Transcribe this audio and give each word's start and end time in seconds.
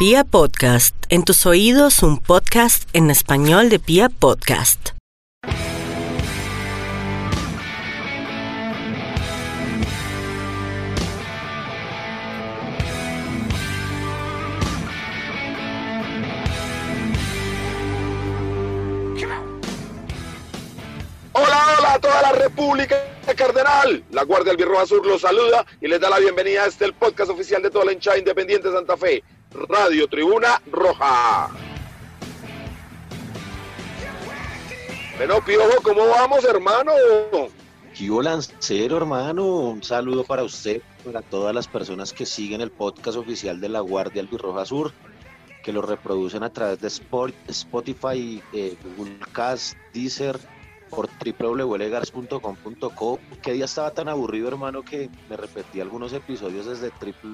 Pia 0.00 0.24
Podcast, 0.24 0.96
en 1.10 1.24
tus 1.24 1.44
oídos 1.44 2.02
un 2.02 2.16
podcast 2.16 2.88
en 2.94 3.10
español 3.10 3.68
de 3.68 3.78
Pia 3.78 4.08
Podcast. 4.08 4.92
Hola, 21.34 21.76
hola 21.78 21.92
a 21.92 21.98
toda 21.98 22.22
la 22.22 22.32
República 22.32 22.96
Cardenal. 23.36 24.02
La 24.12 24.24
Guardia 24.24 24.52
Albirroja 24.52 24.86
Sur 24.86 25.06
los 25.06 25.20
saluda 25.20 25.66
y 25.82 25.88
les 25.88 26.00
da 26.00 26.08
la 26.08 26.18
bienvenida 26.18 26.64
a 26.64 26.68
este 26.68 26.86
el 26.86 26.94
podcast 26.94 27.30
oficial 27.30 27.62
de 27.62 27.68
toda 27.68 27.84
la 27.84 27.92
hinchada 27.92 28.16
independiente 28.16 28.68
de 28.68 28.74
Santa 28.74 28.96
Fe, 28.96 29.22
Radio 29.52 30.06
Tribuna 30.08 30.60
Roja. 30.70 31.50
Bueno, 35.16 35.44
Piojo, 35.44 35.82
¿cómo 35.82 36.06
vamos, 36.08 36.44
hermano? 36.44 36.92
Yo 37.94 38.22
Lancero, 38.22 38.96
hermano, 38.96 39.44
un 39.44 39.82
saludo 39.82 40.24
para 40.24 40.44
usted, 40.44 40.80
para 41.04 41.20
todas 41.20 41.54
las 41.54 41.68
personas 41.68 42.12
que 42.12 42.24
siguen 42.24 42.60
el 42.60 42.70
podcast 42.70 43.18
oficial 43.18 43.60
de 43.60 43.68
la 43.68 43.80
Guardia 43.80 44.22
Albirroja 44.22 44.64
Sur, 44.64 44.92
que 45.62 45.72
lo 45.72 45.82
reproducen 45.82 46.42
a 46.42 46.50
través 46.50 46.80
de 46.80 46.88
Spot- 46.88 47.34
Spotify, 47.48 48.42
eh, 48.54 48.76
Google 48.96 49.18
Cast, 49.32 49.76
Deezer, 49.92 50.38
por 50.90 51.08
www.legars.com.co. 51.24 53.20
Que 53.42 53.52
día 53.52 53.64
estaba 53.64 53.90
tan 53.92 54.08
aburrido, 54.08 54.48
hermano, 54.48 54.82
que 54.82 55.08
me 55.28 55.36
repetí 55.36 55.80
algunos 55.80 56.12
episodios 56.12 56.66
desde 56.66 56.90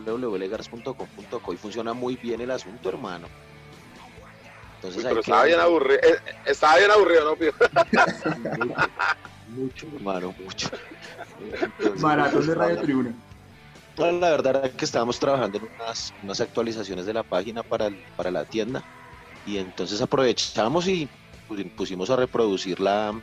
www.legars.com.co 0.06 1.52
y 1.52 1.56
funciona 1.56 1.92
muy 1.94 2.16
bien 2.16 2.40
el 2.40 2.50
asunto, 2.50 2.88
hermano. 2.88 3.26
Entonces, 4.76 4.98
Uy, 4.98 5.02
pero 5.04 5.14
que- 5.16 5.20
estaba 5.20 5.44
bien 5.44 5.60
aburrido. 5.60 5.98
eh, 6.02 6.18
Estaba 6.44 6.76
bien 6.76 6.90
aburrido, 6.90 7.24
¿no, 7.24 7.36
Piojo? 7.36 7.58
Mucho, 9.48 9.86
hermano, 9.94 10.34
mucho. 10.38 10.68
Entonces, 11.40 12.02
Maratón 12.02 12.46
de 12.46 12.54
Radio 12.54 12.80
Tribuna. 12.82 13.14
No, 13.98 14.12
la 14.12 14.30
verdad 14.30 14.56
era 14.56 14.70
que 14.70 14.84
estábamos 14.84 15.18
trabajando 15.18 15.56
en 15.58 15.64
unas, 15.74 16.12
unas 16.22 16.38
actualizaciones 16.42 17.06
de 17.06 17.14
la 17.14 17.22
página 17.22 17.62
para, 17.62 17.86
el- 17.86 17.96
para 18.14 18.30
la 18.30 18.44
tienda 18.44 18.84
y 19.46 19.56
entonces 19.56 20.02
aprovechamos 20.02 20.86
y 20.88 21.08
pu- 21.48 21.70
pusimos 21.74 22.10
a 22.10 22.16
reproducir 22.16 22.78
la, 22.80 23.18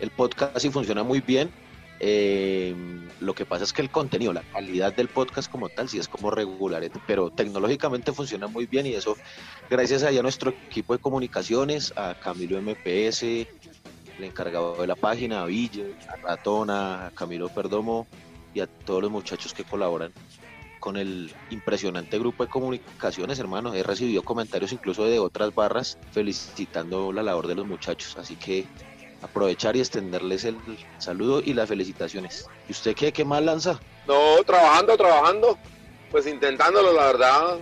el 0.00 0.10
podcast 0.10 0.64
y 0.64 0.70
funciona 0.70 1.02
muy 1.02 1.20
bien. 1.20 1.50
Eh, 1.98 2.74
lo 3.20 3.34
que 3.34 3.46
pasa 3.46 3.64
es 3.64 3.72
que 3.72 3.80
el 3.80 3.90
contenido, 3.90 4.32
la 4.32 4.42
calidad 4.42 4.94
del 4.94 5.08
podcast 5.08 5.50
como 5.50 5.70
tal, 5.70 5.88
sí 5.88 5.98
es 5.98 6.08
como 6.08 6.30
regular, 6.30 6.82
pero 7.06 7.30
tecnológicamente 7.30 8.12
funciona 8.12 8.46
muy 8.46 8.66
bien 8.66 8.86
y 8.86 8.94
eso 8.94 9.16
gracias 9.70 10.02
a 10.02 10.10
nuestro 10.22 10.50
equipo 10.50 10.92
de 10.92 10.98
comunicaciones, 10.98 11.94
a 11.96 12.14
Camilo 12.14 12.60
MPS, 12.60 13.22
el 13.22 14.24
encargado 14.24 14.76
de 14.76 14.86
la 14.86 14.96
página, 14.96 15.42
a 15.42 15.46
Villa, 15.46 15.84
a 16.08 16.16
Ratona, 16.16 17.06
a 17.06 17.10
Camilo 17.12 17.48
Perdomo 17.48 18.06
y 18.52 18.60
a 18.60 18.66
todos 18.66 19.02
los 19.02 19.10
muchachos 19.10 19.54
que 19.54 19.64
colaboran 19.64 20.12
con 20.80 20.96
el 20.96 21.32
impresionante 21.50 22.18
grupo 22.18 22.44
de 22.44 22.50
comunicaciones, 22.50 23.38
hermano. 23.38 23.74
He 23.74 23.82
recibido 23.82 24.22
comentarios 24.22 24.72
incluso 24.72 25.04
de 25.04 25.18
otras 25.18 25.54
barras 25.54 25.98
felicitando 26.12 27.12
la 27.12 27.22
labor 27.22 27.46
de 27.46 27.54
los 27.54 27.66
muchachos, 27.66 28.16
así 28.18 28.36
que 28.36 28.66
aprovechar 29.26 29.76
y 29.76 29.80
extenderles 29.80 30.44
el 30.44 30.56
saludo 30.98 31.42
y 31.44 31.52
las 31.52 31.68
felicitaciones. 31.68 32.48
¿Y 32.68 32.72
usted 32.72 32.94
qué, 32.94 33.12
qué 33.12 33.24
más 33.24 33.42
lanza? 33.42 33.78
No, 34.06 34.42
trabajando, 34.44 34.96
trabajando. 34.96 35.58
Pues 36.10 36.26
intentándolo, 36.26 36.92
la 36.92 37.06
verdad. 37.06 37.58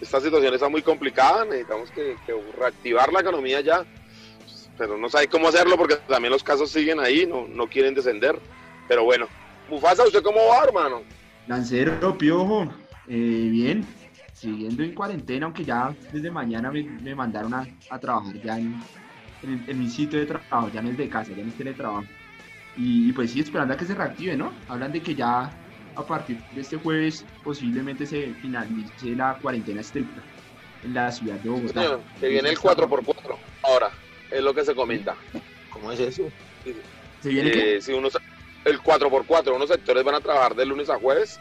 Esta 0.00 0.20
situación 0.20 0.54
está 0.54 0.68
muy 0.68 0.82
complicada. 0.82 1.44
Necesitamos 1.44 1.90
que, 1.90 2.16
que 2.24 2.34
reactivar 2.56 3.12
la 3.12 3.20
economía 3.20 3.60
ya. 3.60 3.84
Pero 4.76 4.96
no 4.96 5.08
sabe 5.08 5.26
cómo 5.26 5.48
hacerlo 5.48 5.76
porque 5.76 5.96
también 5.96 6.32
los 6.32 6.44
casos 6.44 6.70
siguen 6.70 7.00
ahí, 7.00 7.26
no, 7.26 7.48
no 7.48 7.66
quieren 7.66 7.94
descender. 7.94 8.38
Pero 8.86 9.04
bueno, 9.04 9.26
Mufasa, 9.68 10.04
¿usted 10.04 10.22
cómo 10.22 10.38
va, 10.46 10.64
hermano? 10.64 11.02
Lancero, 11.48 12.16
Piojo, 12.16 12.64
eh, 13.08 13.48
bien, 13.50 13.84
siguiendo 14.34 14.82
en 14.84 14.94
cuarentena, 14.94 15.46
aunque 15.46 15.64
ya 15.64 15.94
desde 16.12 16.30
mañana 16.30 16.70
me, 16.70 16.84
me 16.84 17.14
mandaron 17.14 17.54
a, 17.54 17.66
a 17.90 17.98
trabajar 17.98 18.40
ya 18.40 18.58
en, 18.58 18.80
en- 19.42 19.64
en 19.66 19.78
mi 19.78 19.88
sitio 19.88 20.18
de 20.18 20.26
trabajo, 20.26 20.70
ya 20.72 20.82
no 20.82 20.90
es 20.90 20.96
de 20.96 21.08
casa, 21.08 21.32
ya 21.36 21.42
no 21.42 21.48
es 21.48 21.56
teletrabajo. 21.56 22.04
Y, 22.76 23.08
y 23.08 23.12
pues 23.12 23.32
sí, 23.32 23.40
esperando 23.40 23.74
a 23.74 23.76
que 23.76 23.84
se 23.84 23.94
reactive, 23.94 24.36
¿no? 24.36 24.52
Hablan 24.68 24.92
de 24.92 25.00
que 25.02 25.14
ya 25.14 25.50
a 25.96 26.02
partir 26.06 26.38
de 26.54 26.60
este 26.60 26.76
jueves 26.76 27.24
posiblemente 27.42 28.06
se 28.06 28.32
finalice 28.40 29.16
la 29.16 29.36
cuarentena 29.40 29.80
estricta 29.80 30.22
en 30.84 30.94
la 30.94 31.10
ciudad 31.10 31.36
de 31.36 31.48
Bogotá. 31.48 31.82
Señor, 31.82 32.02
que 32.20 32.28
viene 32.28 32.50
el 32.50 32.58
4x4 32.58 33.36
ahora, 33.64 33.90
es 34.30 34.42
lo 34.42 34.54
que 34.54 34.64
se 34.64 34.74
comenta. 34.74 35.16
¿Cómo 35.70 35.90
es 35.90 35.98
eso? 36.00 36.30
¿Se 37.20 37.28
viene 37.30 37.50
qué? 37.50 37.76
Eh, 37.76 37.80
si 37.82 37.92
unos, 37.92 38.16
el 38.64 38.78
4x4, 38.80 39.54
unos 39.56 39.68
sectores 39.68 40.04
van 40.04 40.14
a 40.14 40.20
trabajar 40.20 40.54
de 40.54 40.66
lunes 40.66 40.88
a 40.88 40.98
jueves 40.98 41.40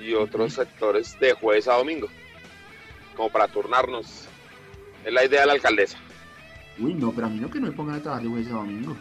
y 0.00 0.14
otros 0.14 0.52
sectores 0.52 1.18
de 1.18 1.32
jueves 1.32 1.66
a 1.66 1.74
domingo, 1.74 2.08
como 3.16 3.30
para 3.30 3.48
turnarnos. 3.48 4.28
Es 5.04 5.12
la 5.12 5.24
idea 5.24 5.40
de 5.40 5.46
la 5.48 5.52
alcaldesa. 5.54 5.98
Uy, 6.78 6.94
no, 6.94 7.12
pero 7.12 7.26
a 7.26 7.30
mí 7.30 7.38
no 7.38 7.50
que 7.50 7.60
no 7.60 7.66
me 7.66 7.72
pongan 7.72 7.96
a 7.96 8.02
trabajar 8.02 8.22
de 8.22 8.28
jueves 8.28 8.48
a 8.48 8.56
domingo. 8.56 8.96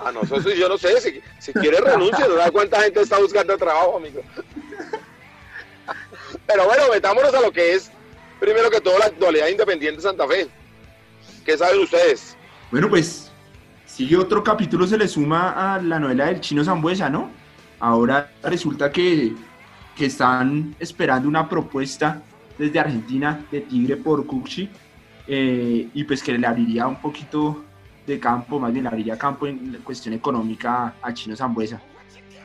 Ah, 0.00 0.12
no, 0.12 0.22
eso 0.22 0.50
yo 0.50 0.68
no 0.68 0.78
sé, 0.78 1.00
si, 1.00 1.20
si 1.40 1.52
quiere 1.52 1.80
renuncia, 1.80 2.26
no 2.28 2.34
da 2.34 2.50
cuánta 2.50 2.80
gente 2.82 3.00
está 3.00 3.18
buscando 3.18 3.58
trabajo, 3.58 3.96
amigo. 3.96 4.22
Pero 6.46 6.64
bueno, 6.66 6.84
metámonos 6.92 7.34
a 7.34 7.40
lo 7.40 7.52
que 7.52 7.74
es, 7.74 7.90
primero 8.38 8.70
que 8.70 8.80
todo, 8.80 8.98
la 8.98 9.06
actualidad 9.06 9.48
independiente 9.48 9.96
de 9.96 10.02
Santa 10.02 10.26
Fe. 10.26 10.48
¿Qué 11.44 11.56
saben 11.56 11.80
ustedes? 11.80 12.36
Bueno, 12.70 12.88
pues 12.88 13.30
sigue 13.86 14.16
otro 14.16 14.44
capítulo, 14.44 14.86
se 14.86 14.96
le 14.96 15.08
suma 15.08 15.74
a 15.74 15.82
la 15.82 15.98
novela 15.98 16.26
del 16.26 16.40
chino 16.40 16.64
Zambuesa, 16.64 17.10
¿no? 17.10 17.30
Ahora 17.80 18.32
resulta 18.42 18.92
que, 18.92 19.32
que 19.96 20.06
están 20.06 20.76
esperando 20.78 21.28
una 21.28 21.48
propuesta 21.48 22.22
desde 22.56 22.78
Argentina 22.78 23.44
de 23.50 23.62
Tigre 23.62 23.96
por 23.96 24.26
Cuxi 24.26 24.68
eh, 25.28 25.88
y 25.92 26.04
pues 26.04 26.22
que 26.22 26.36
le 26.36 26.46
abriría 26.46 26.86
un 26.86 26.96
poquito 26.96 27.64
de 28.06 28.18
campo, 28.18 28.58
más 28.58 28.72
bien 28.72 28.84
le 28.84 28.88
abriría 28.88 29.18
campo 29.18 29.46
en 29.46 29.78
cuestión 29.84 30.14
económica 30.14 30.94
a 31.02 31.12
Chino 31.12 31.36
Zambuesa. 31.36 31.80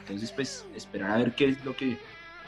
Entonces, 0.02 0.32
pues 0.34 0.66
esperar 0.76 1.12
a 1.12 1.18
ver 1.18 1.34
qué 1.34 1.50
es 1.50 1.64
lo 1.64 1.74
que, 1.76 1.98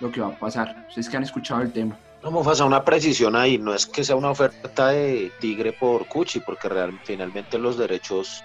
lo 0.02 0.12
que 0.12 0.20
va 0.20 0.28
a 0.28 0.38
pasar. 0.38 0.86
Ustedes 0.90 1.08
que 1.08 1.16
han 1.16 1.24
escuchado 1.24 1.62
el 1.62 1.72
tema. 1.72 1.98
No, 2.22 2.32
Mufasa, 2.32 2.66
una 2.66 2.84
precisión 2.84 3.36
ahí, 3.36 3.58
no 3.58 3.74
es 3.74 3.86
que 3.86 4.04
sea 4.04 4.18
una 4.18 4.32
oferta 4.32 4.90
de 4.90 5.32
Tigre 5.40 5.72
por 5.72 6.06
Cuchi, 6.08 6.42
porque 6.42 6.68
real, 6.68 7.00
finalmente 7.04 7.58
los 7.58 7.78
derechos 7.78 8.44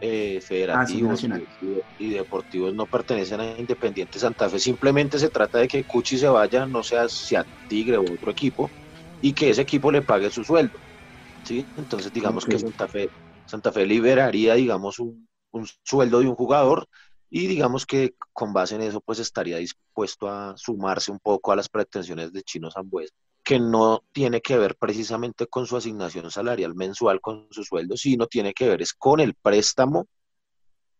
eh, 0.00 0.40
federativos 0.40 1.12
nacional. 1.12 1.44
y, 1.98 2.06
y 2.06 2.10
deportivos 2.10 2.72
no 2.74 2.86
pertenecen 2.86 3.40
a 3.40 3.58
Independiente 3.58 4.18
Santa 4.18 4.48
Fe, 4.48 4.58
simplemente 4.58 5.18
se 5.18 5.30
trata 5.30 5.58
de 5.58 5.66
que 5.66 5.82
Cuchi 5.84 6.18
se 6.18 6.28
vaya, 6.28 6.66
no 6.66 6.82
sea 6.82 7.08
sea 7.08 7.44
Tigre 7.68 7.96
o 7.96 8.02
otro 8.02 8.30
equipo, 8.30 8.70
y 9.22 9.32
que 9.32 9.50
ese 9.50 9.62
equipo 9.62 9.90
le 9.90 10.02
pague 10.02 10.30
su 10.30 10.44
sueldo, 10.44 10.78
¿sí? 11.44 11.68
Entonces 11.76 12.12
digamos 12.12 12.46
que 12.46 12.58
Santa 12.58 12.88
Fe, 12.88 13.12
Santa 13.44 13.72
Fe 13.72 13.86
liberaría, 13.86 14.54
digamos, 14.54 14.98
un, 14.98 15.28
un 15.52 15.66
sueldo 15.84 16.20
de 16.20 16.28
un 16.28 16.34
jugador, 16.34 16.88
y 17.28 17.46
digamos 17.46 17.86
que 17.86 18.14
con 18.32 18.52
base 18.52 18.74
en 18.74 18.82
eso 18.82 19.00
pues 19.00 19.18
estaría 19.20 19.58
dispuesto 19.58 20.28
a 20.28 20.56
sumarse 20.56 21.12
un 21.12 21.20
poco 21.20 21.52
a 21.52 21.56
las 21.56 21.68
pretensiones 21.68 22.32
de 22.32 22.42
Chino 22.42 22.70
Zambuesa, 22.70 23.14
que 23.44 23.58
no 23.60 24.04
tiene 24.12 24.40
que 24.40 24.58
ver 24.58 24.76
precisamente 24.76 25.46
con 25.46 25.66
su 25.66 25.76
asignación 25.76 26.30
salarial 26.30 26.74
mensual, 26.74 27.20
con 27.20 27.46
su 27.50 27.64
sueldo, 27.64 27.96
sino 27.96 28.26
tiene 28.26 28.52
que 28.52 28.68
ver 28.68 28.82
es 28.82 28.92
con 28.94 29.20
el 29.20 29.34
préstamo, 29.34 30.06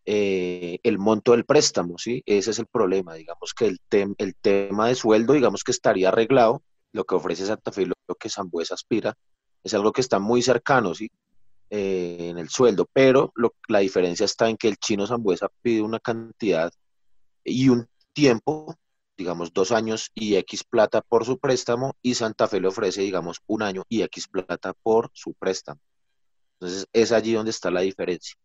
eh, 0.05 0.79
el 0.83 0.97
monto 0.99 1.31
del 1.33 1.45
préstamo, 1.45 1.97
¿sí? 1.97 2.23
Ese 2.25 2.51
es 2.51 2.59
el 2.59 2.67
problema, 2.67 3.13
digamos 3.15 3.53
que 3.53 3.67
el, 3.67 3.79
tem- 3.89 4.15
el 4.17 4.35
tema 4.35 4.87
de 4.87 4.95
sueldo, 4.95 5.33
digamos 5.33 5.63
que 5.63 5.71
estaría 5.71 6.09
arreglado, 6.09 6.63
lo 6.93 7.03
que 7.05 7.15
ofrece 7.15 7.45
Santa 7.45 7.71
Fe, 7.71 7.83
y 7.83 7.85
lo, 7.85 7.93
lo 8.07 8.15
que 8.15 8.29
Zambuesa 8.29 8.73
aspira, 8.75 9.15
es 9.63 9.73
algo 9.73 9.91
que 9.91 10.01
está 10.01 10.19
muy 10.19 10.41
cercano, 10.41 10.93
¿sí? 10.95 11.09
eh, 11.69 12.27
en 12.29 12.37
el 12.37 12.49
sueldo, 12.49 12.85
pero 12.91 13.31
lo- 13.35 13.53
la 13.69 13.79
diferencia 13.79 14.25
está 14.25 14.49
en 14.49 14.57
que 14.57 14.67
el 14.67 14.75
chino 14.77 15.07
Zambuesa 15.07 15.47
pide 15.61 15.81
una 15.81 15.99
cantidad 15.99 16.71
y 17.45 17.69
un 17.69 17.87
tiempo, 18.11 18.75
digamos 19.17 19.53
dos 19.53 19.71
años 19.71 20.11
y 20.13 20.35
X 20.35 20.63
plata 20.65 21.01
por 21.01 21.25
su 21.25 21.37
préstamo, 21.39 21.95
y 22.01 22.15
Santa 22.15 22.47
Fe 22.47 22.59
le 22.59 22.67
ofrece, 22.67 23.01
digamos, 23.01 23.39
un 23.47 23.61
año 23.63 23.83
y 23.87 24.01
X 24.01 24.27
plata 24.27 24.73
por 24.83 25.09
su 25.13 25.33
préstamo. 25.33 25.79
Entonces 26.59 26.87
es 26.91 27.11
allí 27.13 27.33
donde 27.33 27.51
está 27.51 27.71
la 27.71 27.81
diferencia, 27.81 28.35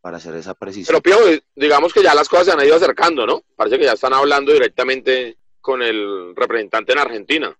para 0.00 0.16
hacer 0.16 0.34
esa 0.34 0.54
precisión. 0.54 1.00
Pero 1.02 1.18
Pío, 1.18 1.40
digamos 1.54 1.92
que 1.92 2.02
ya 2.02 2.14
las 2.14 2.28
cosas 2.28 2.46
se 2.46 2.52
han 2.52 2.66
ido 2.66 2.74
acercando, 2.74 3.24
¿no? 3.24 3.42
Parece 3.54 3.78
que 3.78 3.84
ya 3.84 3.92
están 3.92 4.14
hablando 4.14 4.52
directamente 4.52 5.36
con 5.60 5.80
el 5.82 6.34
representante 6.34 6.92
en 6.92 6.98
Argentina, 6.98 7.56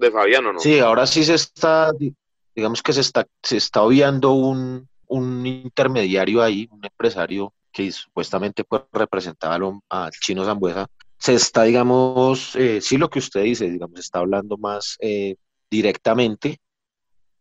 de 0.00 0.10
Fabiano, 0.10 0.52
¿no? 0.52 0.60
Sí, 0.60 0.78
ahora 0.78 1.06
sí 1.06 1.24
se 1.24 1.34
está, 1.34 1.92
di- 1.92 2.14
digamos 2.54 2.82
que 2.82 2.92
se 2.92 3.00
está, 3.02 3.26
se 3.42 3.56
está 3.58 3.82
obviando 3.82 4.32
un, 4.32 4.88
un 5.08 5.46
intermediario 5.46 6.42
ahí, 6.42 6.68
un 6.70 6.84
empresario 6.84 7.52
que 7.72 7.92
supuestamente 7.92 8.64
pues, 8.64 8.82
representaba 8.92 9.58
al 9.88 10.10
chino 10.12 10.44
Zambuesa, 10.44 10.86
se 11.18 11.34
está, 11.34 11.64
digamos, 11.64 12.56
eh, 12.56 12.80
sí 12.80 12.96
lo 12.96 13.10
que 13.10 13.18
usted 13.20 13.42
dice, 13.42 13.70
digamos, 13.70 14.00
está 14.00 14.18
hablando 14.20 14.56
más 14.56 14.96
eh, 15.00 15.36
directamente. 15.70 16.58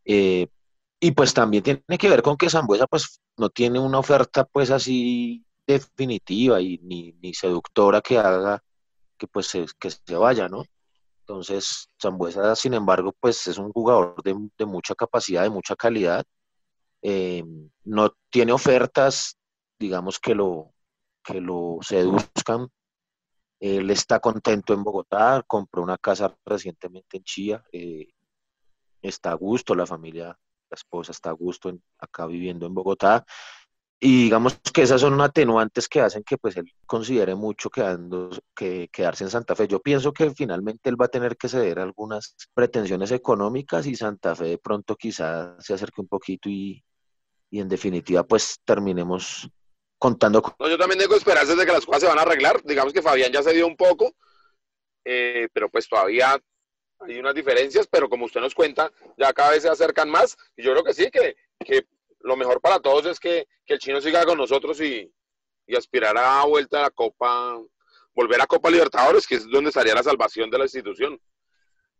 Eh, 0.06 0.48
y 1.00 1.12
pues 1.12 1.34
también 1.34 1.64
tiene 1.64 1.82
que 1.98 2.10
ver 2.10 2.22
con 2.22 2.36
que 2.36 2.50
Zambuesa 2.50 2.88
pues 2.88 3.22
no 3.38 3.50
tiene 3.50 3.80
una 3.80 4.00
oferta 4.00 4.44
pues 4.46 4.70
así 4.72 5.44
definitiva 5.66 6.60
y 6.62 6.78
ni, 6.80 7.14
ni 7.22 7.34
seductora 7.34 8.02
que 8.02 8.18
haga 8.18 8.62
que 9.18 9.28
pues 9.28 9.48
se, 9.48 9.66
que 9.80 9.90
se 9.92 10.16
vaya, 10.16 10.50
¿no? 10.50 10.64
Entonces, 11.30 11.88
Zambuesa, 12.02 12.56
sin 12.56 12.74
embargo, 12.74 13.14
pues 13.20 13.46
es 13.46 13.60
un 13.60 13.72
jugador 13.72 14.16
de, 14.24 14.66
mucha 14.66 14.96
capacidad, 14.96 15.44
de 15.44 15.52
mucha 15.52 15.76
calidad. 15.76 16.26
no 17.84 18.16
tiene 18.32 18.52
ofertas, 18.52 19.38
digamos, 19.78 20.20
que 20.20 20.34
lo, 20.34 20.74
que 21.24 21.40
lo 21.40 21.78
seduzcan 21.82 22.68
él 23.60 23.92
está 23.92 24.20
contento 24.20 24.74
en 24.74 24.84
Bogotá, 24.84 25.44
compró 25.46 25.84
una 25.84 25.98
casa 25.98 26.36
recientemente 26.46 27.18
en 27.18 27.24
Chía, 27.24 27.64
eh, 27.72 28.08
está 29.02 29.32
a 29.32 29.36
gusto, 29.36 29.76
la 29.76 29.86
familia, 29.86 30.28
la 30.28 30.76
esposa 30.76 31.12
está 31.12 31.30
a 31.30 31.34
gusto 31.34 31.78
acá 32.00 32.26
viviendo 32.26 32.66
en 32.66 32.74
Bogotá. 32.74 33.26
Y 34.02 34.24
digamos 34.24 34.58
que 34.74 34.84
esas 34.84 35.02
son 35.02 35.20
atenuantes 35.20 35.90
que 35.90 36.00
hacen 36.00 36.24
que 36.24 36.38
pues 36.38 36.56
él 36.56 36.72
considere 36.86 37.36
mucho 37.36 37.70
quedando, 37.70 38.30
que, 38.56 38.88
quedarse 38.92 39.26
en 39.26 39.30
Santa 39.30 39.56
Fe. 39.56 39.68
Yo 39.68 39.82
pienso 39.82 40.14
que 40.14 40.32
finalmente 40.32 40.90
él 40.90 41.00
va 41.00 41.06
a 41.06 41.10
tener 41.10 41.36
que 41.36 41.50
ceder 41.50 41.80
algunas 41.80 42.36
pretensiones 42.54 43.12
económicas 43.12 43.86
y 43.88 43.96
Santa 43.96 44.36
Fe 44.36 44.46
de 44.46 44.58
pronto 44.58 44.96
quizás 44.96 45.66
se 45.66 45.74
acerque 45.74 46.00
un 46.00 46.08
poquito 46.08 46.48
y, 46.48 46.82
y 47.52 47.60
en 47.60 47.68
definitiva 47.68 48.24
pues 48.24 48.62
terminemos 48.64 49.50
contando 49.98 50.42
con... 50.42 50.56
No, 50.60 50.70
yo 50.70 50.78
también 50.78 51.00
tengo 51.00 51.16
esperanzas 51.16 51.58
de 51.58 51.66
que 51.66 51.74
las 51.74 51.86
cosas 51.86 52.04
se 52.04 52.08
van 52.08 52.20
a 52.20 52.22
arreglar. 52.22 52.64
Digamos 52.64 52.94
que 52.94 53.02
Fabián 53.02 53.34
ya 53.34 53.44
se 53.44 53.54
dio 53.54 53.68
un 53.68 53.76
poco, 53.76 54.16
eh, 55.04 55.50
pero 55.52 55.70
pues 55.70 55.90
todavía 55.90 56.42
hay 57.02 57.20
unas 57.20 57.36
diferencias, 57.36 57.86
pero 57.88 58.10
como 58.10 58.26
usted 58.26 58.40
nos 58.40 58.56
cuenta, 58.56 58.92
ya 59.18 59.34
cada 59.34 59.52
vez 59.52 59.64
se 59.64 59.70
acercan 59.70 60.10
más. 60.10 60.38
Y 60.56 60.64
yo 60.64 60.72
creo 60.72 60.86
que 60.86 60.94
sí, 60.94 61.12
que, 61.12 61.36
que 61.60 61.86
lo 62.22 62.38
mejor 62.38 62.62
para 62.62 62.80
todos 62.80 63.06
es 63.06 63.20
que, 63.20 63.48
que 63.66 63.74
el 63.76 63.80
chino 63.80 64.02
siga 64.02 64.26
con 64.26 64.38
nosotros 64.38 64.80
y, 64.82 65.12
y 65.68 65.76
aspirar 65.76 66.18
a 66.18 66.46
vuelta 66.46 66.80
a 66.80 66.84
la 66.84 66.90
Copa, 66.90 67.60
volver 68.16 68.42
a 68.42 68.48
Copa 68.48 68.70
Libertadores, 68.70 69.28
que 69.28 69.36
es 69.36 69.48
donde 69.50 69.70
estaría 69.70 69.94
la 69.94 70.04
salvación 70.04 70.50
de 70.50 70.58
la 70.58 70.66
institución. 70.66 71.20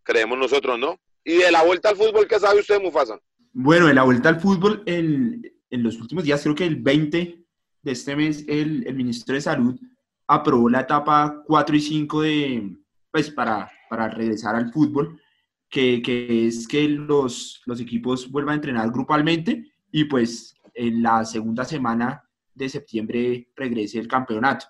Creemos 0.04 0.38
nosotros, 0.38 0.80
¿no? 0.80 1.00
Y 1.24 1.38
de 1.38 1.52
la 1.52 1.64
vuelta 1.64 1.90
al 1.90 1.96
fútbol, 1.96 2.28
¿qué 2.28 2.40
sabe 2.40 2.62
usted, 2.62 2.82
Mufasa? 2.82 3.20
Bueno, 3.54 3.88
de 3.88 3.94
la 3.94 4.04
vuelta 4.04 4.30
al 4.30 4.40
fútbol, 4.40 4.84
en, 4.86 5.42
en 5.70 5.84
los 5.84 5.98
últimos 5.98 6.24
días, 6.24 6.42
creo 6.42 6.56
que 6.56 6.66
el 6.66 6.78
20 6.78 7.46
de 7.82 7.92
este 7.92 8.16
mes 8.16 8.44
el, 8.48 8.86
el, 8.88 8.96
Ministro 8.96 9.36
de 9.36 9.42
Salud 9.42 9.80
aprobó 10.28 10.70
la 10.70 10.82
etapa 10.82 11.44
4 11.46 11.76
y 11.76 11.82
5 11.82 12.22
de, 12.22 12.78
pues, 13.12 13.30
para, 13.30 13.70
para 13.90 14.10
regresar 14.10 14.56
al 14.56 14.72
fútbol, 14.72 15.22
que, 15.70 16.02
que 16.02 16.48
es 16.48 16.68
que 16.68 16.88
los, 16.88 17.62
los 17.66 17.80
equipos 17.80 18.30
vuelvan 18.32 18.54
a 18.54 18.56
entrenar 18.56 18.92
grupalmente 18.92 19.72
y 19.92 20.06
pues 20.06 20.56
en 20.74 21.02
la 21.02 21.26
segunda 21.26 21.66
semana 21.66 22.24
de 22.54 22.70
septiembre 22.70 23.52
regrese 23.56 24.00
el 24.00 24.08
campeonato. 24.08 24.66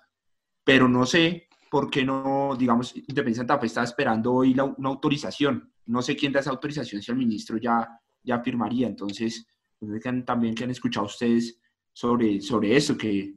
Pero 0.64 0.88
no 0.88 1.06
sé 1.06 1.48
por 1.70 1.90
qué 1.90 2.04
no, 2.04 2.56
digamos, 2.58 2.94
Independiente 2.96 3.38
Santa 3.38 3.58
Fe 3.58 3.66
está 3.66 3.82
esperando 3.82 4.32
hoy 4.32 4.54
la, 4.54 4.64
una 4.64 4.88
autorización. 4.88 5.72
No 5.86 6.02
sé 6.02 6.16
quién 6.16 6.32
da 6.32 6.40
esa 6.40 6.50
autorización, 6.50 7.02
si 7.02 7.10
el 7.10 7.16
ministro 7.16 7.56
ya, 7.58 7.88
ya 8.22 8.40
firmaría. 8.40 8.86
Entonces, 8.86 9.46
también 10.24 10.54
que 10.54 10.64
han 10.64 10.70
escuchado 10.70 11.06
ustedes 11.06 11.58
sobre, 11.92 12.40
sobre 12.40 12.76
eso, 12.76 12.96
que, 12.96 13.34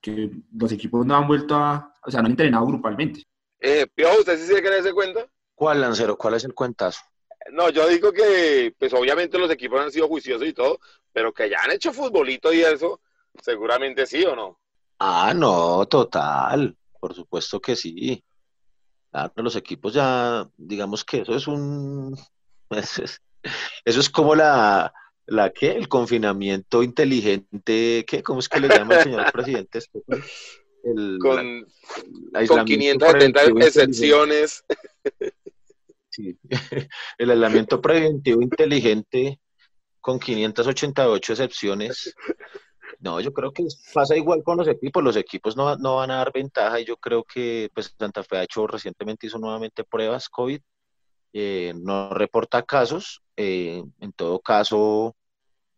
que 0.00 0.30
los 0.52 0.72
equipos 0.72 1.04
no 1.04 1.16
han 1.16 1.26
vuelto 1.26 1.56
a, 1.56 1.92
o 2.04 2.10
sea, 2.10 2.20
no 2.20 2.26
han 2.26 2.32
entrenado 2.32 2.66
grupalmente. 2.66 3.24
Eh, 3.60 3.86
Piojo, 3.92 4.20
¿usted 4.20 4.38
sí 4.38 4.46
se 4.46 4.62
cree 4.62 4.78
ese 4.78 4.92
cuento? 4.92 5.28
¿Cuál, 5.54 5.80
Lancero? 5.80 6.16
¿Cuál 6.16 6.34
es 6.34 6.44
el 6.44 6.54
cuentazo? 6.54 7.00
No, 7.52 7.70
yo 7.70 7.88
digo 7.88 8.12
que, 8.12 8.74
pues 8.78 8.92
obviamente 8.92 9.38
los 9.38 9.50
equipos 9.50 9.80
han 9.80 9.92
sido 9.92 10.08
juiciosos 10.08 10.46
y 10.46 10.52
todo, 10.52 10.80
pero 11.12 11.32
que 11.32 11.48
ya 11.48 11.60
han 11.62 11.72
hecho 11.72 11.92
futbolito 11.92 12.52
y 12.52 12.60
eso, 12.60 13.00
seguramente 13.42 14.06
sí 14.06 14.24
o 14.24 14.34
no. 14.34 14.58
Ah, 14.98 15.32
no, 15.34 15.86
total, 15.86 16.76
por 17.00 17.14
supuesto 17.14 17.60
que 17.60 17.76
sí. 17.76 18.22
Claro, 19.10 19.32
los 19.36 19.56
equipos 19.56 19.94
ya, 19.94 20.48
digamos 20.56 21.04
que 21.04 21.22
eso 21.22 21.34
es 21.34 21.46
un, 21.46 22.16
eso 22.70 24.00
es 24.00 24.10
como 24.10 24.34
la, 24.34 24.92
¿La 25.28 25.50
qué? 25.50 25.72
El 25.72 25.88
confinamiento 25.88 26.82
inteligente, 26.82 28.04
¿qué? 28.06 28.22
¿Cómo 28.22 28.40
es 28.40 28.48
que 28.48 28.60
le 28.60 28.68
llama 28.68 28.94
el 28.96 29.02
señor 29.02 29.32
presidente? 29.32 29.80
El, 30.82 31.18
con, 31.20 31.66
con 32.46 32.64
570 32.64 33.42
excepciones. 33.66 34.64
Sí. 36.18 36.36
El 37.18 37.30
aislamiento 37.30 37.80
preventivo 37.80 38.42
inteligente 38.42 39.40
con 40.00 40.18
588 40.18 41.32
excepciones. 41.32 42.14
No, 42.98 43.20
yo 43.20 43.32
creo 43.32 43.52
que 43.52 43.64
pasa 43.94 44.16
igual 44.16 44.42
con 44.42 44.56
los 44.58 44.66
equipos. 44.66 45.04
Los 45.04 45.16
equipos 45.16 45.56
no, 45.56 45.76
no 45.76 45.96
van 45.96 46.10
a 46.10 46.16
dar 46.16 46.32
ventaja 46.32 46.80
y 46.80 46.84
yo 46.84 46.96
creo 46.96 47.22
que 47.22 47.70
pues, 47.72 47.94
Santa 47.96 48.24
Fe 48.24 48.38
ha 48.38 48.42
hecho 48.42 48.66
recientemente, 48.66 49.28
hizo 49.28 49.38
nuevamente 49.38 49.84
pruebas 49.84 50.28
COVID. 50.28 50.60
Eh, 51.34 51.72
no 51.76 52.12
reporta 52.14 52.64
casos. 52.64 53.22
Eh, 53.36 53.84
en 54.00 54.12
todo 54.12 54.40
caso, 54.40 55.14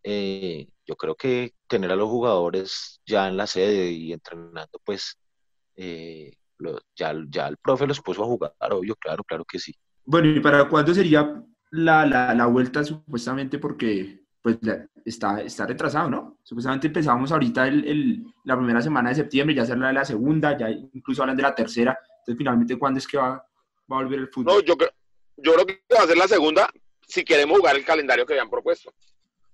eh, 0.03 0.69
yo 0.87 0.97
creo 0.97 1.15
que 1.17 1.53
tener 1.67 1.93
a 1.93 1.97
los 1.97 2.09
jugadores 2.09 3.03
ya 3.05 3.29
en 3.29 3.37
la 3.37 3.47
sede 3.47 3.91
y 3.91 4.13
entrenando, 4.15 4.81
pues 4.85 5.19
eh, 5.77 6.33
ya, 6.97 7.15
ya 7.29 7.49
el 7.49 7.59
profe 7.59 7.87
los 7.87 8.01
puso 8.01 8.23
a 8.23 8.27
jugar, 8.27 8.55
obvio, 8.71 8.97
claro, 8.97 9.25
claro 9.25 9.45
que 9.45 9.59
sí. 9.59 9.75
Bueno, 10.05 10.29
¿y 10.29 10.41
para 10.41 10.69
cuándo 10.69 10.95
sería 10.95 11.43
la, 11.71 12.07
la, 12.07 12.35
la 12.35 12.47
vuelta 12.47 12.83
supuestamente? 12.85 13.59
Porque 13.59 14.25
pues 14.43 14.59
está, 15.05 15.41
está 15.43 15.67
retrasado, 15.67 16.11
¿no? 16.11 16.39
Supuestamente 16.43 16.87
empezamos 16.87 17.31
ahorita 17.31 17.69
el, 17.69 17.85
el, 17.87 18.25
la 18.45 18.57
primera 18.57 18.81
semana 18.81 19.11
de 19.11 19.17
septiembre, 19.17 19.55
ya 19.55 19.67
será 19.67 19.93
la 19.93 20.05
segunda, 20.05 20.57
ya 20.57 20.71
incluso 20.71 21.23
hablan 21.23 21.37
de 21.37 21.43
la 21.43 21.55
tercera. 21.55 21.99
Entonces, 22.21 22.39
finalmente, 22.39 22.79
¿cuándo 22.79 22.99
es 22.99 23.07
que 23.07 23.19
va, 23.19 23.31
va 23.31 23.99
a 23.99 24.03
volver 24.03 24.21
el 24.21 24.29
fútbol? 24.29 24.55
No, 24.55 24.61
yo, 24.61 24.75
yo 25.37 25.53
creo 25.53 25.67
que 25.67 25.83
va 25.95 26.05
a 26.05 26.07
ser 26.07 26.17
la 26.17 26.29
segunda 26.29 26.69
si 27.07 27.25
queremos 27.25 27.59
jugar 27.59 27.77
el 27.77 27.85
calendario 27.85 28.25
que 28.25 28.33
habían 28.35 28.51
propuesto 28.51 28.93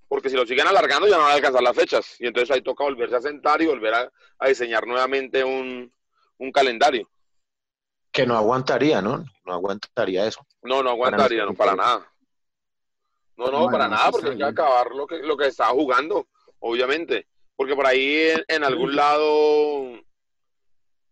porque 0.09 0.31
si 0.31 0.37
lo 0.37 0.47
siguen 0.47 0.67
alargando 0.67 1.09
ya 1.09 1.17
no 1.17 1.23
van 1.23 1.33
a 1.33 1.35
alcanzar 1.35 1.63
las 1.63 1.77
fechas. 1.77 2.17
Y 2.21 2.27
entonces 2.27 2.51
ahí 2.55 2.63
toca 2.63 2.85
volverse 2.85 3.17
a 3.17 3.21
sentar 3.21 3.61
y 3.63 3.67
volver 3.67 3.95
a, 3.95 4.11
diseñar 4.47 4.87
nuevamente 4.87 5.43
un, 5.45 5.93
calendario. 6.53 7.09
Que 8.17 8.27
no 8.27 8.35
aguantaría, 8.35 9.03
¿no? 9.03 9.27
No 9.45 9.53
aguantaría 9.53 10.27
eso. 10.27 10.41
No, 10.63 10.83
no 10.83 10.89
aguantaría, 10.89 11.45
no, 11.45 11.53
para 11.53 11.77
nada. 11.77 12.11
No, 13.37 13.51
no, 13.51 13.67
para 13.71 13.89
nada, 13.89 14.11
porque 14.11 14.31
hay 14.31 14.39
que 14.39 14.45
acabar 14.45 14.91
lo 14.93 15.07
que, 15.07 15.19
lo 15.19 15.37
que 15.37 15.49
estaba 15.49 15.69
jugando, 15.73 16.27
obviamente. 16.61 17.27
Porque 17.55 17.77
por 17.77 17.87
ahí 17.87 18.33
en, 18.49 18.65
algún 18.65 18.97
lado 18.97 20.01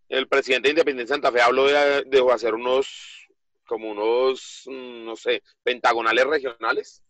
el 0.08 0.28
presidente 0.28 0.68
de 0.68 0.72
Independencia 0.72 1.14
Santa 1.14 1.30
Fe 1.30 1.42
habló 1.42 1.66
de, 1.66 2.04
de 2.04 2.32
hacer 2.32 2.54
unos, 2.54 3.28
como 3.66 3.90
unos, 3.90 4.62
mm, 4.64 5.04
no 5.04 5.14
sé, 5.14 5.42
pentagonales 5.62 6.26
regionales 6.26 7.02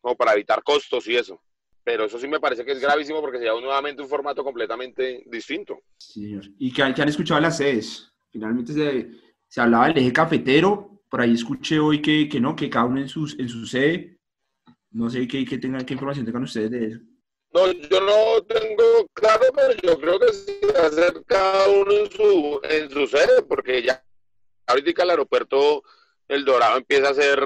como 0.00 0.16
para 0.16 0.32
evitar 0.32 0.62
costos 0.64 1.06
y 1.06 1.16
eso. 1.16 1.40
Pero 1.84 2.06
eso 2.06 2.18
sí 2.18 2.26
me 2.26 2.40
parece 2.40 2.64
que 2.64 2.72
es 2.72 2.80
gravísimo 2.80 3.20
porque 3.20 3.38
sería 3.38 3.52
nuevamente 3.52 4.02
un 4.02 4.08
formato 4.08 4.42
completamente 4.42 5.22
distinto. 5.26 5.78
Sí, 5.98 6.36
y 6.58 6.72
que, 6.72 6.92
que 6.92 7.02
han 7.02 7.08
escuchado 7.08 7.40
las 7.40 7.56
sedes. 7.56 8.10
Finalmente 8.30 8.72
se, 8.72 9.10
se, 9.48 9.60
hablaba 9.60 9.88
del 9.88 9.98
eje 9.98 10.12
cafetero, 10.12 11.02
por 11.08 11.20
ahí 11.20 11.34
escuché 11.34 11.78
hoy 11.78 12.00
que, 12.00 12.28
que 12.28 12.40
no, 12.40 12.54
que 12.54 12.70
cada 12.70 12.86
uno 12.86 13.00
en, 13.00 13.08
sus, 13.08 13.38
en 13.38 13.48
su 13.48 13.66
sede. 13.66 14.18
No 14.92 15.08
sé 15.10 15.26
qué, 15.28 15.44
qué, 15.44 15.58
tengan, 15.58 15.84
qué 15.84 15.94
información 15.94 16.26
tengan 16.26 16.42
ustedes 16.42 16.70
de 16.70 16.86
eso. 16.86 17.00
No, 17.52 17.70
yo 17.72 18.00
no 18.00 18.42
tengo 18.44 19.08
claro, 19.12 19.44
pero 19.54 19.74
yo 19.82 20.00
creo 20.00 20.20
que 20.20 20.32
sí 20.32 20.60
va 20.74 20.86
a 20.86 20.90
ser 20.90 21.22
cada 21.26 21.68
uno 21.68 21.92
en 21.92 22.10
su, 22.10 22.60
en 22.62 22.90
su 22.90 23.06
sede, 23.08 23.42
porque 23.48 23.82
ya 23.82 24.04
ahorita 24.66 25.02
el 25.02 25.10
aeropuerto 25.10 25.82
El 26.28 26.44
Dorado 26.44 26.78
empieza 26.78 27.10
a 27.10 27.14
ser 27.14 27.40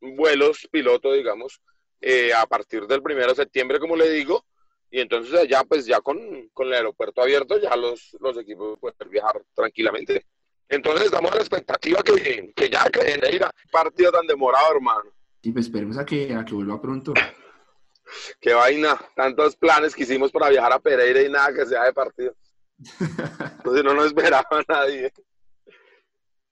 vuelos 0.00 0.68
piloto, 0.70 1.12
digamos, 1.12 1.60
eh, 2.00 2.32
a 2.34 2.46
partir 2.46 2.86
del 2.86 3.02
primero 3.02 3.28
de 3.28 3.36
septiembre, 3.36 3.80
como 3.80 3.96
le 3.96 4.10
digo, 4.10 4.44
y 4.90 5.00
entonces 5.00 5.48
ya, 5.48 5.64
pues 5.64 5.86
ya 5.86 6.00
con, 6.00 6.48
con 6.52 6.68
el 6.68 6.74
aeropuerto 6.74 7.22
abierto, 7.22 7.58
ya 7.58 7.74
los, 7.76 8.16
los 8.20 8.38
equipos 8.38 8.78
pueden 8.78 9.10
viajar 9.10 9.42
tranquilamente. 9.54 10.26
Entonces 10.68 11.06
estamos 11.06 11.30
a 11.32 11.36
la 11.36 11.40
expectativa 11.40 12.02
que, 12.02 12.52
que 12.54 12.70
ya 12.70 12.88
que 12.90 13.18
Neira, 13.18 13.50
partido 13.70 14.12
tan 14.12 14.26
demorado, 14.26 14.74
hermano. 14.74 15.12
Y 15.42 15.52
pues 15.52 15.66
esperemos 15.66 15.96
a 15.98 16.04
que, 16.04 16.34
a 16.34 16.44
que 16.44 16.54
vuelva 16.54 16.80
pronto. 16.80 17.14
Qué 18.40 18.54
vaina, 18.54 18.98
tantos 19.14 19.56
planes 19.56 19.94
que 19.94 20.04
hicimos 20.04 20.30
para 20.30 20.48
viajar 20.48 20.72
a 20.72 20.78
Pereira 20.78 21.22
y 21.22 21.30
nada 21.30 21.52
que 21.52 21.66
sea 21.66 21.84
de 21.84 21.92
partido. 21.92 22.34
Entonces 23.58 23.84
no 23.84 23.94
nos 23.94 24.06
esperaba 24.06 24.46
nadie. 24.68 25.12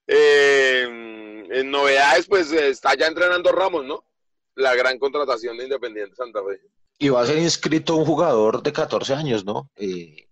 Eh, 0.07 0.83
en 1.51 1.71
novedades, 1.71 2.27
pues 2.27 2.53
está 2.53 2.95
ya 2.95 3.07
entrenando 3.07 3.53
Ramos, 3.53 3.85
¿no? 3.85 4.05
La 4.57 4.75
gran 4.75 4.99
contratación 4.99 5.57
de 5.57 5.65
Independiente 5.65 6.15
Santa 6.17 6.41
Fe. 6.45 6.61
Y 6.99 7.09
va 7.09 7.23
a 7.23 7.27
ser 7.27 7.39
inscrito 7.39 7.97
un 7.97 8.05
jugador 8.05 8.63
de 8.63 8.73
14 8.73 9.15
años, 9.15 9.45
¿no? 9.45 9.71
Eh, 9.77 10.29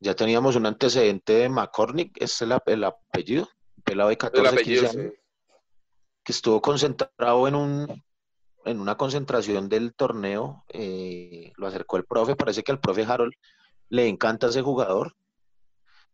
Ya 0.00 0.14
teníamos 0.14 0.56
un 0.56 0.66
antecedente 0.66 1.32
de 1.32 1.48
McCormick, 1.48 2.20
es 2.20 2.40
el, 2.42 2.52
el 2.66 2.84
apellido, 2.84 3.48
pelado 3.84 4.10
de 4.10 4.16
14, 4.16 4.62
15 4.62 4.88
años, 4.88 5.12
que 6.22 6.32
estuvo 6.32 6.60
concentrado 6.60 7.48
en 7.48 7.54
un 7.54 8.04
en 8.66 8.80
una 8.80 8.96
concentración 8.96 9.68
del 9.68 9.94
torneo, 9.94 10.64
eh, 10.68 11.52
lo 11.56 11.68
acercó 11.68 11.98
el 11.98 12.04
profe, 12.04 12.34
parece 12.34 12.64
que 12.64 12.72
al 12.72 12.80
profe 12.80 13.04
Harold 13.04 13.32
le 13.90 14.08
encanta 14.08 14.48
ese 14.48 14.60
jugador, 14.60 15.14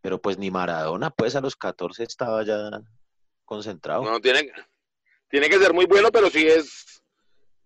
pero 0.03 0.21
pues 0.21 0.37
ni 0.37 0.51
Maradona, 0.51 1.11
pues 1.11 1.35
a 1.35 1.41
los 1.41 1.57
14 1.57 2.03
estaba 2.03 2.45
ya 2.45 2.83
concentrado. 3.47 4.05
No, 4.05 4.21
tiene, 4.21 4.53
tiene 5.31 5.49
que 5.49 5.59
ser 5.59 5.73
muy 5.73 5.87
bueno, 5.87 6.11
pero 6.13 6.29
sí 6.29 6.47
es, 6.47 7.02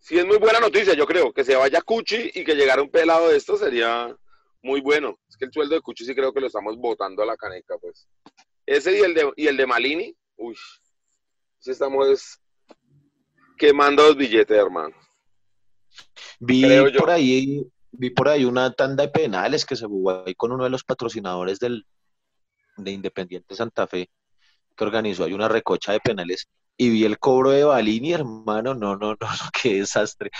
sí 0.06 0.16
es 0.16 0.24
muy 0.24 0.38
buena 0.38 0.60
noticia, 0.60 0.94
yo 0.94 1.04
creo, 1.04 1.32
que 1.32 1.42
se 1.42 1.56
vaya 1.56 1.82
Cuchi 1.82 2.30
y 2.32 2.44
que 2.44 2.54
llegara 2.54 2.80
un 2.80 2.90
pelado 2.90 3.28
de 3.28 3.36
esto 3.36 3.56
sería 3.56 4.16
muy 4.62 4.80
bueno. 4.80 5.18
Es 5.28 5.36
que 5.36 5.46
el 5.46 5.52
sueldo 5.52 5.74
de 5.74 5.80
Cuchi 5.80 6.04
sí 6.04 6.14
creo 6.14 6.32
que 6.32 6.40
lo 6.40 6.46
estamos 6.46 6.76
botando 6.76 7.24
a 7.24 7.26
la 7.26 7.36
caneca, 7.36 7.76
pues. 7.78 8.06
Ese 8.64 8.96
y 8.96 9.00
el 9.02 9.14
de, 9.14 9.32
y 9.34 9.48
el 9.48 9.56
de 9.56 9.66
Malini, 9.66 10.16
uy, 10.36 10.54
si 11.58 11.72
estamos 11.72 12.38
quemando 13.58 14.04
los 14.04 14.16
billetes, 14.16 14.56
hermano. 14.56 14.94
Vi 16.38 16.62
por 16.96 17.10
ahí, 17.10 17.66
vi 17.90 18.10
por 18.10 18.28
ahí 18.28 18.44
una 18.44 18.72
tanda 18.72 19.06
de 19.06 19.10
penales 19.10 19.66
que 19.66 19.74
se 19.74 19.86
jugó 19.86 20.24
ahí 20.24 20.36
con 20.36 20.52
uno 20.52 20.62
de 20.62 20.70
los 20.70 20.84
patrocinadores 20.84 21.58
del, 21.58 21.84
de 22.76 22.92
Independiente 22.92 23.56
Santa 23.56 23.88
Fe, 23.88 24.08
que 24.76 24.84
organizó 24.84 25.24
ahí 25.24 25.32
una 25.32 25.48
recocha 25.48 25.90
de 25.90 25.98
penales, 25.98 26.46
y 26.76 26.90
vi 26.90 27.04
el 27.04 27.18
cobro 27.18 27.50
de 27.50 27.64
Balini, 27.64 28.12
hermano, 28.12 28.74
no, 28.74 28.96
no, 28.96 29.10
no, 29.12 29.28
qué 29.62 29.80
desastre. 29.80 30.30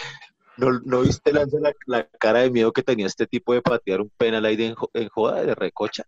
¿No, 0.57 0.81
no 0.85 1.03
viste 1.03 1.33
la, 1.33 1.47
la, 1.87 2.09
cara 2.19 2.41
de 2.41 2.51
miedo 2.51 2.73
que 2.73 2.83
tenía 2.83 3.07
este 3.07 3.27
tipo 3.27 3.53
de 3.53 3.61
patear 3.61 4.01
un 4.01 4.11
penal 4.17 4.45
ahí 4.45 4.57
de, 4.57 4.75
en 4.95 5.09
joda, 5.09 5.43
de 5.43 5.55
recocha? 5.55 6.05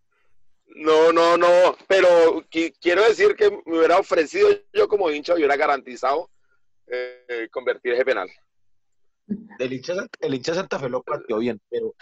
No, 0.76 1.12
no, 1.12 1.37
no, 1.37 1.76
pero 1.87 2.08
quiero 2.80 3.02
decir 3.02 3.35
que 3.35 3.50
me 3.66 3.78
hubiera 3.78 3.99
ofrecido 3.99 4.49
yo 4.73 4.88
como 4.88 5.11
hincha, 5.11 5.35
hubiera 5.35 5.56
garantizado 5.56 6.30
eh, 6.87 7.49
convertir 7.50 7.94
ese 7.94 8.04
penal. 8.04 8.28
El 9.58 9.73
hincha, 9.73 9.94
el 10.20 10.35
hincha 10.35 10.54
Santa 10.54 10.78
Fe 10.78 10.88
lo 10.88 11.02
partió 11.02 11.38
bien, 11.38 11.61
pero, 11.68 11.94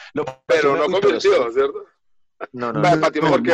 pero 0.47 0.77
no 0.77 0.85
convirtió, 0.85 1.51
¿cierto? 1.53 1.85
No, 2.53 2.73
no, 2.73 2.83
no, 2.83 2.97
mejor 2.97 3.43
que 3.43 3.53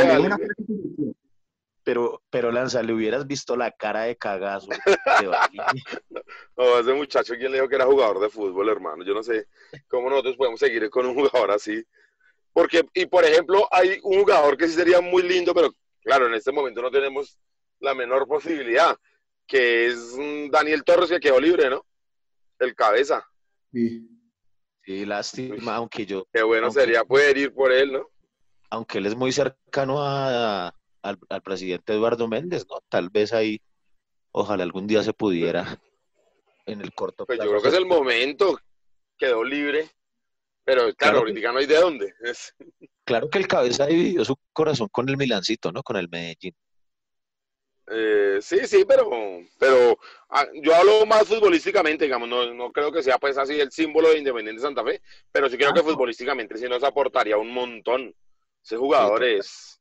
pero, 1.85 2.23
pero 2.31 2.51
Lanza, 2.51 2.83
le 2.83 2.93
hubieras 2.93 3.27
visto 3.27 3.57
la 3.57 3.71
cara 3.71 4.03
de 4.03 4.17
cagazo. 4.17 4.69
no, 6.57 6.79
ese 6.79 6.93
muchacho, 6.95 7.35
¿quién 7.35 7.51
le 7.51 7.59
dijo 7.59 7.69
que 7.69 7.75
era 7.77 7.87
jugador 7.87 8.21
de 8.21 8.29
fútbol, 8.29 8.69
hermano? 8.69 9.05
Yo 9.05 9.15
no 9.15 9.23
sé 9.23 9.47
cómo 9.89 10.09
nosotros 10.11 10.37
podemos 10.37 10.61
seguir 10.61 10.89
con 10.91 11.07
un 11.07 11.15
jugador 11.15 11.51
así. 11.51 11.83
Porque, 12.53 12.85
y 12.95 13.07
por 13.07 13.25
ejemplo, 13.25 13.67
hay 13.71 13.99
un 14.03 14.21
jugador 14.21 14.57
que 14.57 14.69
sí 14.69 14.75
sería 14.75 15.01
muy 15.01 15.23
lindo, 15.23 15.55
pero 15.55 15.73
claro, 16.03 16.27
en 16.27 16.35
este 16.35 16.53
momento 16.53 16.83
no 16.83 16.91
tenemos 16.91 17.39
la 17.81 17.95
menor 17.95 18.27
posibilidad 18.27 18.97
que 19.47 19.87
es 19.87 20.17
Daniel 20.51 20.85
Torres 20.85 21.11
que 21.11 21.21
quedó 21.21 21.41
libre, 21.41 21.69
¿no? 21.69 21.85
El 22.59 22.75
cabeza. 22.75 23.27
Sí. 23.73 24.09
Sí, 24.85 25.05
lástima, 25.05 25.77
aunque 25.77 26.07
yo. 26.07 26.27
Qué 26.33 26.43
bueno 26.43 26.71
sería 26.71 27.05
poder 27.05 27.39
ir 27.39 27.55
por 27.55 27.71
él, 27.71 27.93
¿no? 27.93 28.09
Aunque 28.71 28.99
él 28.99 29.07
es 29.07 29.15
muy 29.15 29.31
cercano 29.31 30.03
a, 30.03 30.75
al, 31.02 31.42
presidente 31.42 31.92
Eduardo 31.92 32.28
Méndez, 32.28 32.66
¿no? 32.68 32.80
Tal 32.88 33.11
vez 33.11 33.32
ahí, 33.32 33.61
ojalá 34.30 34.62
algún 34.62 34.87
día 34.87 35.02
se 35.02 35.12
pudiera 35.12 35.80
en 36.66 36.80
el 36.80 36.92
corto 36.94 37.26
plazo. 37.26 37.38
Pues 37.38 37.44
yo 37.44 37.50
creo 37.50 37.62
que 37.62 37.68
es 37.68 37.75
el 37.75 37.87
momento, 37.87 38.59
quedó 39.18 39.44
libre, 39.44 39.90
pero 40.64 40.82
claro, 40.82 40.97
claro 40.97 41.18
ahorita 41.18 41.52
no 41.52 41.59
hay 41.59 41.66
de 41.66 41.76
dónde. 41.76 42.14
Claro 43.04 43.28
que 43.28 43.38
el 43.38 43.49
cabeza 43.49 43.87
dividió 43.87 44.25
su 44.25 44.37
corazón 44.52 44.88
con 44.88 45.09
el 45.09 45.16
Milancito, 45.16 45.73
¿no? 45.73 45.82
Con 45.82 45.97
el 45.97 46.09
Medellín. 46.09 46.54
Eh, 47.88 48.38
sí, 48.40 48.66
sí, 48.66 48.85
pero, 48.87 49.11
pero 49.59 49.99
ah, 50.30 50.47
yo 50.54 50.75
hablo 50.75 51.04
más 51.04 51.26
futbolísticamente, 51.26 52.04
digamos, 52.04 52.28
no, 52.28 52.54
no, 52.54 52.71
creo 52.71 52.92
que 52.92 53.02
sea 53.02 53.18
pues 53.18 53.37
así 53.37 53.59
el 53.59 53.73
símbolo 53.73 54.11
de 54.11 54.18
Independiente 54.18 54.62
Santa 54.62 54.85
Fe, 54.85 55.02
pero 55.32 55.49
sí 55.49 55.59
creo 55.59 55.75
que 55.75 55.82
futbolísticamente 55.82 56.56
sí 56.56 56.68
nos 56.68 56.85
aportaría 56.85 57.37
un 57.37 57.52
montón. 57.52 58.14
Ese 58.64 58.76
jugador 58.76 59.25
es... 59.25 59.80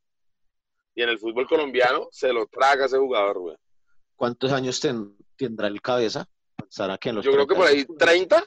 Y 1.02 1.04
en 1.04 1.10
el 1.10 1.18
fútbol 1.18 1.48
colombiano 1.48 2.10
se 2.12 2.32
lo 2.32 2.46
traga 2.46 2.86
ese 2.86 3.00
jugador, 3.00 3.40
güey. 3.40 3.58
¿Cuántos 4.16 4.52
años 4.52 4.80
tendrá 5.36 5.68
el 5.68 5.82
cabeza? 5.82 6.28
que 7.02 7.12
Yo 7.12 7.32
creo 7.32 7.48
que 7.48 7.56
por 7.56 7.66
ahí 7.66 7.86
30, 7.86 8.44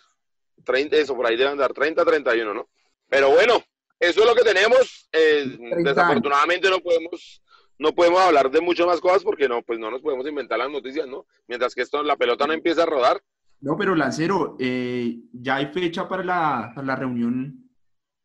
30, 0.64 0.96
eso, 0.96 1.16
por 1.16 1.26
ahí 1.26 1.36
deben 1.36 1.58
dar 1.58 1.72
30, 1.72 2.04
31, 2.04 2.54
¿no? 2.54 2.68
Pero 3.08 3.30
bueno, 3.30 3.60
eso 3.98 4.20
es 4.20 4.26
lo 4.26 4.36
que 4.36 4.44
tenemos. 4.44 5.08
Eh, 5.10 5.58
desafortunadamente 5.82 6.70
no 6.70 6.78
podemos 6.78 7.42
no 7.76 7.92
podemos 7.92 8.20
hablar 8.20 8.52
de 8.52 8.60
muchas 8.60 8.86
más 8.86 9.00
cosas 9.00 9.24
porque 9.24 9.48
no, 9.48 9.62
pues 9.62 9.80
no 9.80 9.90
nos 9.90 10.00
podemos 10.00 10.24
inventar 10.28 10.60
las 10.60 10.70
noticias, 10.70 11.08
¿no? 11.08 11.26
Mientras 11.48 11.74
que 11.74 11.82
esto, 11.82 12.04
la 12.04 12.16
pelota 12.16 12.46
no 12.46 12.52
empieza 12.52 12.84
a 12.84 12.86
rodar. 12.86 13.20
No, 13.60 13.76
pero 13.76 13.96
Lancero, 13.96 14.56
eh, 14.60 15.18
ya 15.32 15.56
hay 15.56 15.66
fecha 15.66 16.08
para 16.08 16.22
la, 16.22 16.70
para 16.72 16.86
la, 16.86 16.94
reunión, 16.94 17.68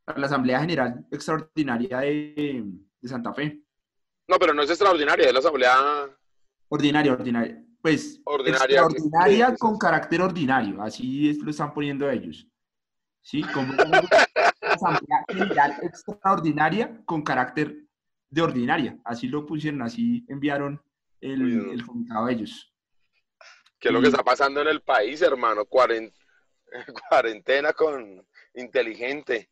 para 0.06 0.20
la 0.20 0.28
Asamblea 0.28 0.60
General 0.60 1.04
Extraordinaria 1.10 2.00
de, 2.00 2.64
de, 3.02 3.10
Santa 3.10 3.34
Fe. 3.34 3.64
No, 4.30 4.38
pero 4.38 4.54
no 4.54 4.62
es 4.62 4.70
extraordinaria, 4.70 5.26
es 5.26 5.34
la 5.34 5.40
Asamblea... 5.40 6.08
Ordinaria, 6.68 7.14
ordinaria. 7.14 7.64
Pues, 7.82 8.22
ordinaria, 8.26 8.82
extraordinaria 8.82 9.56
con 9.58 9.76
carácter 9.80 10.22
ordinario, 10.22 10.80
así 10.84 11.34
lo 11.42 11.50
están 11.50 11.74
poniendo 11.74 12.08
ellos. 12.08 12.48
¿Sí? 13.22 13.42
Como 13.42 13.74
una 13.74 14.04
Asamblea 14.62 15.26
General 15.30 15.80
Extraordinaria 15.82 17.02
con 17.06 17.24
carácter 17.24 17.76
de 18.30 18.42
ordinaria. 18.44 19.00
Así 19.04 19.28
lo 19.28 19.48
pusieron, 19.48 19.82
así 19.82 20.24
enviaron 20.30 20.80
el, 21.22 21.72
el 21.72 21.84
comunicado 21.84 22.28
a 22.28 22.32
ellos. 22.32 22.72
¿Qué 23.80 23.88
es 23.88 23.94
lo 23.94 24.00
que 24.00 24.10
está 24.10 24.24
pasando 24.24 24.62
en 24.62 24.68
el 24.68 24.82
país, 24.82 25.24
hermano? 25.24 25.66
Cuarentena 27.10 27.74
con 27.74 28.24
inteligente, 28.54 29.50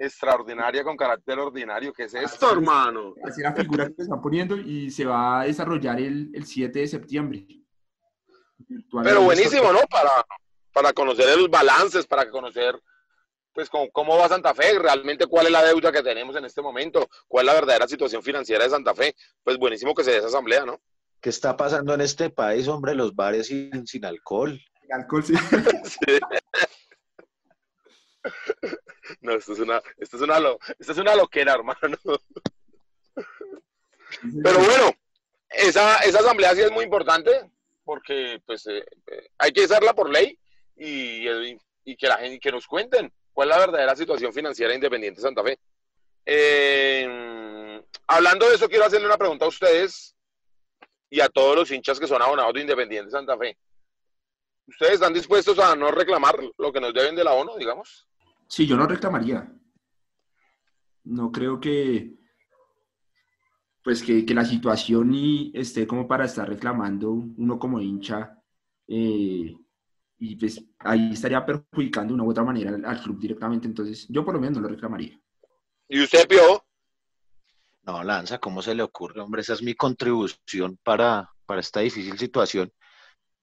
extraordinaria 0.00 0.82
con 0.82 0.96
carácter 0.96 1.38
ordinario. 1.38 1.92
¿Qué 1.92 2.04
es 2.04 2.14
esto, 2.14 2.50
hermano? 2.52 3.14
Así 3.22 3.42
la 3.42 3.52
figura 3.52 3.86
que 3.86 4.02
están 4.02 4.20
poniendo 4.20 4.56
y 4.56 4.90
se 4.90 5.04
va 5.04 5.42
a 5.42 5.44
desarrollar 5.44 6.00
el, 6.00 6.30
el 6.32 6.46
7 6.46 6.78
de 6.78 6.88
septiembre. 6.88 7.46
Pero 9.02 9.22
buenísimo, 9.22 9.72
¿no? 9.72 9.80
Para, 9.90 10.24
para 10.72 10.92
conocer 10.94 11.36
los 11.36 11.50
balances, 11.50 12.06
para 12.06 12.30
conocer 12.30 12.80
pues 13.52 13.68
cómo, 13.68 14.16
va 14.16 14.28
Santa 14.28 14.54
Fe, 14.54 14.78
realmente 14.78 15.26
cuál 15.26 15.46
es 15.46 15.52
la 15.52 15.64
deuda 15.64 15.92
que 15.92 16.02
tenemos 16.02 16.34
en 16.36 16.44
este 16.44 16.62
momento, 16.62 17.08
cuál 17.28 17.46
es 17.46 17.52
la 17.52 17.60
verdadera 17.60 17.88
situación 17.88 18.22
financiera 18.22 18.64
de 18.64 18.70
Santa 18.70 18.94
Fe. 18.94 19.14
Pues 19.42 19.58
buenísimo 19.58 19.94
que 19.94 20.04
se 20.04 20.12
dé 20.12 20.18
esa 20.18 20.28
asamblea, 20.28 20.64
¿no? 20.64 20.80
¿Qué 21.20 21.28
está 21.28 21.56
pasando 21.56 21.92
en 21.92 22.00
este 22.00 22.30
país, 22.30 22.68
hombre? 22.68 22.94
Los 22.94 23.14
bares 23.14 23.48
sin, 23.48 23.86
sin 23.86 24.04
alcohol. 24.06 24.58
alcohol, 24.90 25.24
sí. 25.24 25.34
No, 29.20 29.32
esto 29.32 29.52
es 29.52 29.58
una, 29.58 29.82
esto 29.98 30.16
es 30.16 30.22
una, 30.22 30.38
esto 30.78 30.92
es 30.92 30.98
una 30.98 31.14
loquera, 31.14 31.54
hermano. 31.54 31.78
Pero 34.42 34.58
bueno, 34.58 34.92
esa, 35.48 35.98
esa 35.98 36.18
asamblea 36.20 36.54
sí 36.54 36.62
es 36.62 36.70
muy 36.70 36.84
importante 36.84 37.50
porque 37.84 38.40
pues 38.46 38.66
eh, 38.66 38.84
eh, 39.06 39.30
hay 39.38 39.52
que 39.52 39.64
hacerla 39.64 39.94
por 39.94 40.10
ley 40.10 40.38
y, 40.76 41.24
que 41.96 42.06
la 42.06 42.18
gente 42.18 42.38
que 42.38 42.52
nos 42.52 42.66
cuenten 42.66 43.12
cuál 43.32 43.50
es 43.50 43.56
la 43.56 43.66
verdadera 43.66 43.96
situación 43.96 44.32
financiera 44.32 44.74
Independiente 44.74 45.20
Santa 45.20 45.42
Fe. 45.42 45.58
Eh, 46.24 47.82
hablando 48.06 48.48
de 48.48 48.54
eso, 48.54 48.68
quiero 48.68 48.84
hacerle 48.84 49.06
una 49.06 49.18
pregunta 49.18 49.44
a 49.44 49.48
ustedes 49.48 50.14
y 51.10 51.20
a 51.20 51.28
todos 51.28 51.56
los 51.56 51.70
hinchas 51.70 51.98
que 51.98 52.06
son 52.06 52.22
abonados 52.22 52.54
de 52.54 52.60
Independiente 52.60 53.10
Santa 53.10 53.36
Fe. 53.36 53.58
¿Ustedes 54.68 54.94
están 54.94 55.12
dispuestos 55.12 55.58
a 55.58 55.74
no 55.74 55.90
reclamar 55.90 56.38
lo 56.56 56.72
que 56.72 56.80
nos 56.80 56.94
deben 56.94 57.16
de 57.16 57.24
la 57.24 57.32
ONU, 57.32 57.58
digamos? 57.58 58.06
Sí, 58.50 58.66
yo 58.66 58.76
no 58.76 58.86
reclamaría. 58.86 59.48
No 61.04 61.30
creo 61.30 61.60
que 61.60 62.18
pues 63.82 64.02
que, 64.02 64.24
la 64.34 64.44
situación 64.44 65.14
y 65.14 65.52
esté 65.54 65.86
como 65.86 66.06
para 66.06 66.24
estar 66.24 66.48
reclamando 66.48 67.12
uno 67.12 67.58
como 67.58 67.80
hincha 67.80 68.36
eh, 68.86 69.54
y 70.18 70.36
pues 70.36 70.62
ahí 70.80 71.12
estaría 71.12 71.46
perjudicando 71.46 72.12
de 72.12 72.14
una 72.14 72.24
u 72.24 72.30
otra 72.30 72.44
manera 72.44 72.76
al, 72.84 73.00
club 73.00 73.18
directamente. 73.18 73.68
Entonces, 73.68 74.06
yo 74.08 74.24
por 74.24 74.34
lo 74.34 74.40
menos 74.40 74.56
no 74.56 74.62
lo 74.62 74.68
reclamaría. 74.68 75.18
¿Y 75.88 76.02
usted, 76.02 76.28
Pio? 76.28 76.62
No, 77.84 78.04
Lanza, 78.04 78.38
¿cómo 78.38 78.60
se 78.60 78.74
le 78.74 78.82
ocurre? 78.82 79.20
Hombre, 79.20 79.40
esa 79.40 79.54
es 79.54 79.62
mi 79.62 79.74
contribución 79.74 80.78
para, 80.82 81.30
para 81.46 81.60
esta 81.60 81.80
difícil 81.80 82.18
situación. 82.18 82.70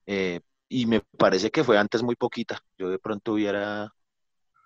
Eh, 0.05 0.41
y 0.69 0.85
me 0.85 1.01
parece 1.17 1.49
que 1.49 1.63
fue 1.63 1.77
antes 1.77 2.03
muy 2.03 2.15
poquita. 2.15 2.61
Yo 2.77 2.89
de 2.89 2.99
pronto 2.99 3.33
hubiera, 3.33 3.91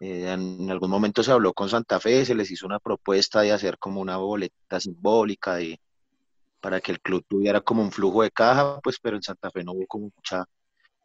eh, 0.01 0.31
en 0.31 0.72
algún 0.72 0.89
momento 0.89 1.22
se 1.22 1.31
habló 1.31 1.53
con 1.53 1.70
Santa 1.70 2.00
Fe, 2.00 2.25
se 2.25 2.34
les 2.34 2.50
hizo 2.50 2.65
una 2.65 2.79
propuesta 2.79 3.41
de 3.41 3.51
hacer 3.51 3.77
como 3.77 4.01
una 4.01 4.17
boleta 4.17 4.79
simbólica 4.79 5.55
de, 5.58 5.79
para 6.60 6.81
que 6.81 6.91
el 6.91 7.01
club 7.01 7.24
tuviera 7.29 7.62
como 7.62 7.84
un 7.84 7.91
flujo 7.91 8.24
de 8.24 8.31
caja, 8.31 8.79
pues, 8.81 8.98
pero 9.00 9.15
en 9.15 9.22
Santa 9.22 9.51
Fe 9.51 9.63
no 9.63 9.74
hubo 9.74 9.86
como 9.86 10.12
mucha 10.15 10.46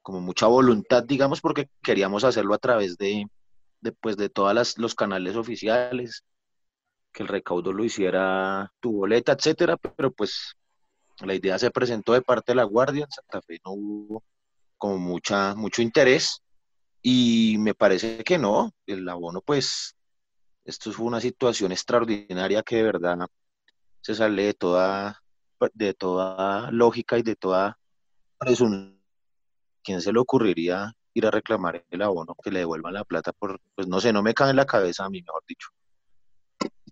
como 0.02 0.20
mucha 0.20 0.46
voluntad, 0.46 1.02
digamos, 1.04 1.40
porque 1.40 1.68
queríamos 1.82 2.24
hacerlo 2.24 2.54
a 2.54 2.58
través 2.58 2.96
de, 2.96 3.26
de, 3.82 3.92
pues, 3.92 4.16
de 4.16 4.30
todos 4.30 4.78
los 4.78 4.94
canales 4.94 5.36
oficiales, 5.36 6.24
que 7.12 7.22
el 7.22 7.28
recaudo 7.28 7.72
lo 7.72 7.84
hiciera 7.84 8.72
tu 8.80 8.92
boleta, 8.92 9.32
etcétera, 9.32 9.76
pero 9.76 10.10
pues 10.12 10.54
la 11.20 11.34
idea 11.34 11.58
se 11.58 11.70
presentó 11.70 12.12
de 12.14 12.22
parte 12.22 12.52
de 12.52 12.56
la 12.56 12.64
Guardia, 12.64 13.04
en 13.04 13.10
Santa 13.10 13.42
Fe 13.42 13.58
no 13.64 13.72
hubo 13.72 14.22
como 14.78 14.98
mucha, 14.98 15.54
mucho 15.54 15.82
interés 15.82 16.40
y 17.02 17.56
me 17.58 17.74
parece 17.74 18.24
que 18.24 18.38
no, 18.38 18.74
el 18.86 19.08
abono 19.08 19.40
pues, 19.40 19.96
esto 20.64 20.92
fue 20.92 21.06
una 21.06 21.20
situación 21.20 21.72
extraordinaria 21.72 22.62
que 22.62 22.76
de 22.76 22.82
verdad 22.82 23.18
se 24.00 24.14
sale 24.14 24.44
de 24.44 24.54
toda, 24.54 25.22
de 25.72 25.94
toda 25.94 26.70
lógica 26.72 27.18
y 27.18 27.22
de 27.22 27.36
toda 27.36 27.78
presunción. 28.38 29.00
¿Quién 29.84 30.00
se 30.00 30.12
le 30.12 30.18
ocurriría 30.18 30.92
ir 31.14 31.26
a 31.26 31.30
reclamar 31.30 31.84
el 31.90 32.02
abono, 32.02 32.34
que 32.42 32.50
le 32.50 32.60
devuelvan 32.60 32.94
la 32.94 33.04
plata? 33.04 33.32
Por, 33.32 33.60
pues 33.76 33.86
no 33.86 34.00
sé, 34.00 34.12
no 34.12 34.22
me 34.22 34.34
cae 34.34 34.50
en 34.50 34.56
la 34.56 34.66
cabeza 34.66 35.04
a 35.04 35.10
mí, 35.10 35.22
mejor 35.22 35.44
dicho. 35.46 35.68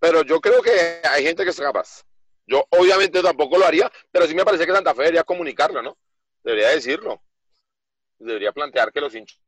Pero 0.01 0.23
yo 0.23 0.41
creo 0.41 0.63
que 0.63 1.01
hay 1.03 1.25
gente 1.25 1.43
que 1.43 1.51
es 1.51 1.59
capaz. 1.59 2.05
Yo 2.47 2.65
obviamente 2.71 3.21
tampoco 3.21 3.59
lo 3.59 3.67
haría, 3.67 3.91
pero 4.13 4.27
sí 4.27 4.35
me 4.35 4.45
parece 4.45 4.65
que 4.65 4.73
Santa 4.73 4.95
Fe 4.95 5.03
debería 5.03 5.25
comunicarlo, 5.25 5.83
¿no? 5.83 5.99
Debería 6.45 6.69
decirlo. 6.69 7.21
Debería 8.19 8.53
plantear 8.53 8.93
que 8.93 9.01
los 9.01 9.13
hinchas 9.15 9.44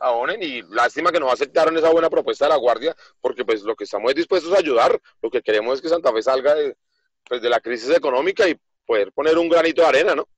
abonen 0.00 0.42
y 0.42 0.62
lástima 0.62 1.12
que 1.12 1.20
no 1.20 1.30
aceptaron 1.30 1.76
esa 1.76 1.90
buena 1.90 2.10
propuesta 2.10 2.46
de 2.46 2.50
la 2.50 2.56
Guardia, 2.56 2.94
porque 3.20 3.44
pues 3.44 3.62
lo 3.62 3.74
que 3.76 3.84
estamos 3.84 4.14
dispuestos 4.14 4.52
a 4.52 4.58
ayudar, 4.58 5.00
lo 5.22 5.30
que 5.30 5.42
queremos 5.42 5.76
es 5.76 5.82
que 5.82 5.88
Santa 5.88 6.12
Fe 6.12 6.22
salga 6.22 6.54
de, 6.54 6.76
pues, 7.24 7.42
de 7.42 7.48
la 7.48 7.60
crisis 7.60 7.90
económica 7.90 8.48
y 8.48 8.58
poder 8.86 9.12
poner 9.12 9.36
un 9.38 9.48
granito 9.48 9.82
de 9.82 9.88
arena, 9.88 10.14
¿no? 10.14 10.28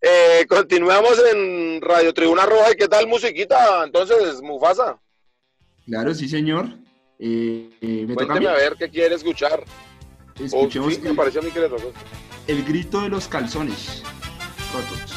Eh, 0.00 0.46
continuamos 0.48 1.20
en 1.32 1.80
Radio 1.80 2.12
Tribuna 2.12 2.44
Roja. 2.44 2.72
¿Y 2.72 2.76
qué 2.76 2.88
tal 2.88 3.06
musiquita? 3.06 3.82
Entonces, 3.84 4.42
Mufasa. 4.42 5.00
Claro, 5.86 6.14
sí, 6.14 6.28
señor. 6.28 6.66
Eh, 7.18 7.70
eh, 7.80 8.06
Cuénteme 8.14 8.48
a, 8.48 8.52
ver 8.52 8.76
qué 8.78 8.90
quiere 8.90 9.14
escuchar. 9.14 9.64
Escuchemos 10.38 10.98
me 11.00 11.14
pareció 11.14 11.40
a 11.40 11.44
mí 11.44 11.50
que 11.50 11.60
le 11.60 11.68
El 12.46 12.62
grito 12.64 13.00
de 13.00 13.08
los 13.08 13.26
calzones 13.26 14.02
rotos. 14.72 15.14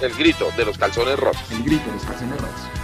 El 0.00 0.14
grito 0.14 0.50
de 0.56 0.64
los 0.64 0.78
calzones 0.78 1.18
rotos. 1.18 1.50
El 1.52 1.62
grito 1.64 1.84
de 1.86 1.92
los 1.92 2.04
calzones 2.04 2.40
rotos. 2.40 2.83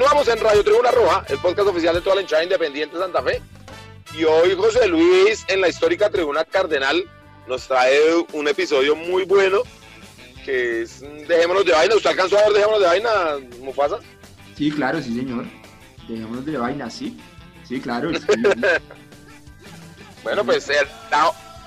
Continuamos 0.00 0.28
en 0.28 0.40
Radio 0.42 0.64
Tribuna 0.64 0.90
Roja, 0.92 1.24
el 1.28 1.36
podcast 1.40 1.68
oficial 1.68 1.94
de 1.94 2.00
toda 2.00 2.16
la 2.16 2.22
hinchada 2.22 2.42
independiente 2.42 2.96
de 2.96 3.02
Santa 3.02 3.22
Fe. 3.22 3.42
Y 4.16 4.24
hoy 4.24 4.56
José 4.56 4.88
Luis, 4.88 5.44
en 5.46 5.60
la 5.60 5.68
histórica 5.68 6.08
Tribuna 6.08 6.42
Cardenal, 6.42 7.04
nos 7.46 7.68
trae 7.68 8.00
un 8.32 8.48
episodio 8.48 8.96
muy 8.96 9.24
bueno, 9.24 9.58
que 10.42 10.80
es 10.80 11.02
Dejémonos 11.28 11.66
de 11.66 11.72
Vaina. 11.72 11.96
¿Usted 11.96 12.08
alcanzó 12.08 12.38
a 12.38 12.44
ver 12.44 12.54
Dejémonos 12.54 12.80
de 12.80 12.86
Vaina, 12.86 13.10
Mufasa? 13.60 13.98
Sí, 14.56 14.70
claro, 14.70 15.02
sí, 15.02 15.14
señor. 15.14 15.44
Dejémonos 16.08 16.46
de 16.46 16.56
Vaina, 16.56 16.88
sí. 16.88 17.20
Sí, 17.68 17.78
claro. 17.78 18.10
bueno, 20.24 20.46
pues 20.46 20.66
era, 20.70 20.88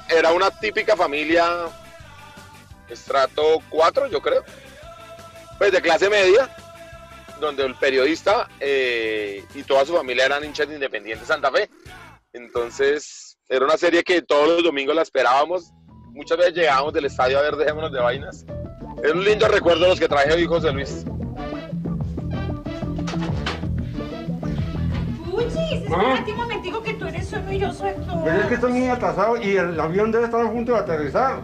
era 0.09 0.31
una 0.31 0.49
típica 0.49 0.97
familia 0.97 1.67
estrato 2.89 3.59
4, 3.69 4.07
yo 4.07 4.19
creo. 4.23 4.43
Pues 5.59 5.71
de 5.71 5.83
clase 5.83 6.09
media 6.09 6.49
donde 7.43 7.65
el 7.65 7.75
periodista 7.75 8.49
eh, 8.59 9.43
y 9.53 9.63
toda 9.63 9.85
su 9.85 9.93
familia 9.93 10.25
eran 10.25 10.43
hinchas 10.43 10.67
de 10.67 10.75
Independiente 10.75 11.25
Santa 11.25 11.51
Fe. 11.51 11.69
Entonces, 12.31 13.37
era 13.47 13.65
una 13.65 13.77
serie 13.77 14.03
que 14.03 14.21
todos 14.21 14.47
los 14.47 14.63
domingos 14.63 14.95
la 14.95 15.01
esperábamos. 15.01 15.71
Muchas 16.13 16.37
veces 16.37 16.53
llegábamos 16.53 16.93
del 16.93 17.05
estadio 17.05 17.37
a 17.37 17.41
ver 17.41 17.55
Dejémonos 17.55 17.91
de 17.91 17.99
Vainas. 17.99 18.45
Es 19.03 19.11
un 19.11 19.23
lindo 19.23 19.47
recuerdo 19.47 19.87
los 19.87 19.99
que 19.99 20.07
traje 20.07 20.33
hoy 20.33 20.45
José 20.45 20.71
Luis. 20.71 21.05
Puchis, 25.29 25.83
espérate 25.83 26.31
un 26.31 26.37
momentico 26.37 26.81
que 26.81 26.93
tú 26.93 27.05
eres 27.07 27.33
uno 27.33 27.51
y 27.51 27.59
yo 27.59 27.73
soy 27.73 27.93
todo. 27.93 28.23
Pero 28.23 28.41
es 28.41 28.45
que 28.47 28.53
estoy 28.55 28.71
muy 28.71 28.87
atrasado 28.87 29.37
y 29.37 29.57
el 29.57 29.79
avión 29.79 30.11
debe 30.11 30.25
estar 30.25 30.45
a 30.45 30.51
punto 30.51 30.71
de 30.71 30.79
aterrizar. 30.79 31.41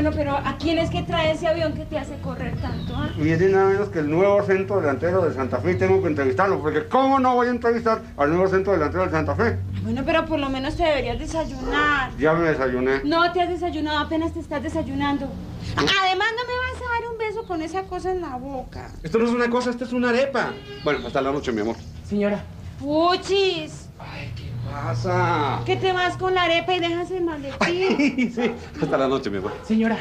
Bueno, 0.00 0.12
pero 0.14 0.36
¿a 0.36 0.56
quién 0.58 0.78
es 0.78 0.90
que 0.90 1.02
trae 1.02 1.32
ese 1.32 1.48
avión 1.48 1.72
que 1.72 1.84
te 1.84 1.98
hace 1.98 2.16
correr 2.20 2.54
tanto? 2.62 2.94
Ah? 2.94 3.10
Y 3.18 3.30
es 3.30 3.40
nada 3.40 3.70
menos 3.70 3.88
que 3.88 3.98
el 3.98 4.08
nuevo 4.08 4.40
centro 4.44 4.80
delantero 4.80 5.22
de 5.22 5.34
Santa 5.34 5.58
Fe 5.58 5.72
y 5.72 5.74
tengo 5.74 6.00
que 6.00 6.06
entrevistarlo, 6.06 6.60
porque 6.60 6.86
¿cómo 6.86 7.18
no 7.18 7.34
voy 7.34 7.48
a 7.48 7.50
entrevistar 7.50 8.00
al 8.16 8.30
nuevo 8.30 8.46
centro 8.46 8.74
delantero 8.74 9.06
de 9.06 9.10
Santa 9.10 9.34
Fe? 9.34 9.58
Bueno, 9.82 10.02
pero 10.06 10.24
por 10.24 10.38
lo 10.38 10.48
menos 10.50 10.76
te 10.76 10.84
deberías 10.84 11.18
desayunar. 11.18 12.16
Ya 12.16 12.32
me 12.34 12.48
desayuné. 12.48 13.00
No 13.02 13.32
te 13.32 13.42
has 13.42 13.48
desayunado, 13.48 13.98
apenas 13.98 14.32
te 14.32 14.38
estás 14.38 14.62
desayunando. 14.62 15.28
Además, 15.74 16.28
no 16.36 16.44
me 16.46 16.54
vas 16.54 16.80
a 16.80 17.00
dar 17.00 17.10
un 17.10 17.18
beso 17.18 17.42
con 17.48 17.60
esa 17.60 17.82
cosa 17.82 18.12
en 18.12 18.20
la 18.20 18.36
boca. 18.36 18.92
Esto 19.02 19.18
no 19.18 19.24
es 19.24 19.32
una 19.32 19.50
cosa, 19.50 19.70
esto 19.70 19.84
es 19.84 19.92
una 19.92 20.10
arepa. 20.10 20.52
Bueno, 20.84 21.04
hasta 21.08 21.20
la 21.20 21.32
noche, 21.32 21.50
mi 21.50 21.62
amor. 21.62 21.74
Señora. 22.08 22.44
Puchis. 22.78 23.88
Ay, 23.98 24.32
¿qué 24.36 24.37
pasa? 24.82 25.62
Que 25.64 25.76
te 25.76 25.92
vas 25.92 26.16
con 26.16 26.34
la 26.34 26.44
arepa 26.44 26.74
y 26.74 26.80
dejas 26.80 27.10
el 27.10 27.24
maletín. 27.24 28.32
sí, 28.34 28.52
hasta 28.80 28.96
la 28.96 29.08
noche, 29.08 29.30
mi 29.30 29.38
amor. 29.38 29.52
Señora. 29.64 29.98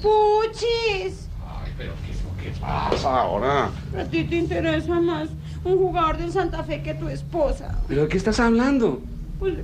Puchis. 0.00 1.28
Ay, 1.46 1.72
pero 1.76 1.92
¿qué, 2.06 2.50
qué 2.50 2.60
pasa 2.60 3.20
ahora? 3.20 3.70
A 3.98 4.04
ti 4.10 4.24
te 4.24 4.36
interesa 4.36 5.00
más 5.00 5.28
un 5.64 5.78
jugador 5.78 6.18
del 6.18 6.32
Santa 6.32 6.62
Fe 6.64 6.82
que 6.82 6.94
tu 6.94 7.08
esposa. 7.08 7.78
¿Pero 7.88 8.02
de 8.02 8.08
qué 8.08 8.16
estás 8.16 8.40
hablando? 8.40 9.00
Pues 9.38 9.54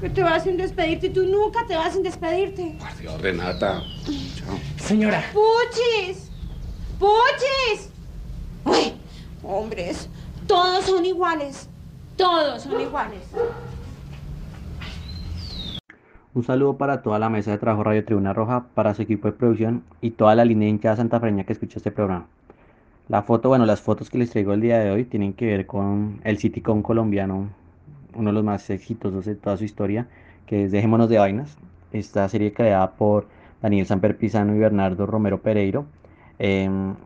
que 0.00 0.10
te 0.10 0.22
vas 0.22 0.44
sin 0.44 0.58
despedirte 0.58 1.06
y 1.06 1.10
tú 1.10 1.24
nunca 1.24 1.66
te 1.66 1.74
vas 1.74 1.94
sin 1.94 2.02
despedirte. 2.02 2.76
Por 2.78 2.96
Dios, 2.98 3.20
Renata. 3.20 3.82
Chao. 4.04 4.58
Señora. 4.78 5.24
Puchis. 5.32 6.30
Puchis. 6.98 7.90
Uy, 8.64 8.92
hombres, 9.42 10.08
todos 10.46 10.84
son 10.84 11.04
iguales. 11.04 11.68
Todos 12.16 12.62
son 12.62 12.80
iguales. 12.80 13.20
Un 16.36 16.44
saludo 16.44 16.76
para 16.76 17.00
toda 17.00 17.18
la 17.18 17.30
mesa 17.30 17.50
de 17.50 17.56
trabajo 17.56 17.82
Radio 17.82 18.04
Tribuna 18.04 18.34
Roja, 18.34 18.66
para 18.74 18.92
su 18.92 19.00
equipo 19.00 19.26
de 19.26 19.32
producción 19.32 19.84
y 20.02 20.10
toda 20.10 20.34
la 20.34 20.44
línea 20.44 20.68
hinchada 20.68 20.96
santafreña 20.96 21.44
que 21.44 21.54
escucha 21.54 21.78
este 21.78 21.90
programa. 21.90 22.26
La 23.08 23.22
foto, 23.22 23.48
bueno, 23.48 23.64
las 23.64 23.80
fotos 23.80 24.10
que 24.10 24.18
les 24.18 24.28
traigo 24.28 24.52
el 24.52 24.60
día 24.60 24.78
de 24.78 24.90
hoy 24.90 25.04
tienen 25.06 25.32
que 25.32 25.46
ver 25.46 25.64
con 25.64 26.20
el 26.24 26.36
Citycon 26.36 26.82
colombiano, 26.82 27.48
uno 28.14 28.28
de 28.28 28.34
los 28.34 28.44
más 28.44 28.68
exitosos 28.68 29.24
de 29.24 29.34
toda 29.34 29.56
su 29.56 29.64
historia, 29.64 30.08
que 30.44 30.64
es 30.64 30.72
Dejémonos 30.72 31.08
de 31.08 31.16
Vainas. 31.16 31.56
Esta 31.92 32.28
serie 32.28 32.52
creada 32.52 32.90
por 32.90 33.26
Daniel 33.62 33.86
Samper 33.86 34.18
Pizano 34.18 34.54
y 34.54 34.58
Bernardo 34.58 35.06
Romero 35.06 35.40
Pereiro, 35.40 35.86
em, 36.38 36.96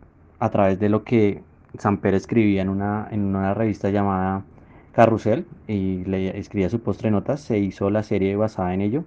a 0.41 0.51
través 0.51 0.81
de 0.81 0.89
lo 0.89 1.05
que 1.05 1.41
Samper 1.79 2.15
escribía 2.15 2.63
en 2.63 2.69
una, 2.69 3.07
en 3.13 3.21
una 3.21 3.55
revista 3.55 3.91
llamada 3.91 4.43
Carrusel 4.91 5.47
y 5.69 6.05
le 6.05 6.37
escribía 6.37 6.69
su 6.69 6.81
postre 6.81 7.13
notas, 7.13 7.41
se 7.41 7.61
hizo 7.61 7.91
la 7.91 8.03
serie 8.03 8.35
basada 8.35 8.75
en 8.75 8.81
ello 8.81 9.05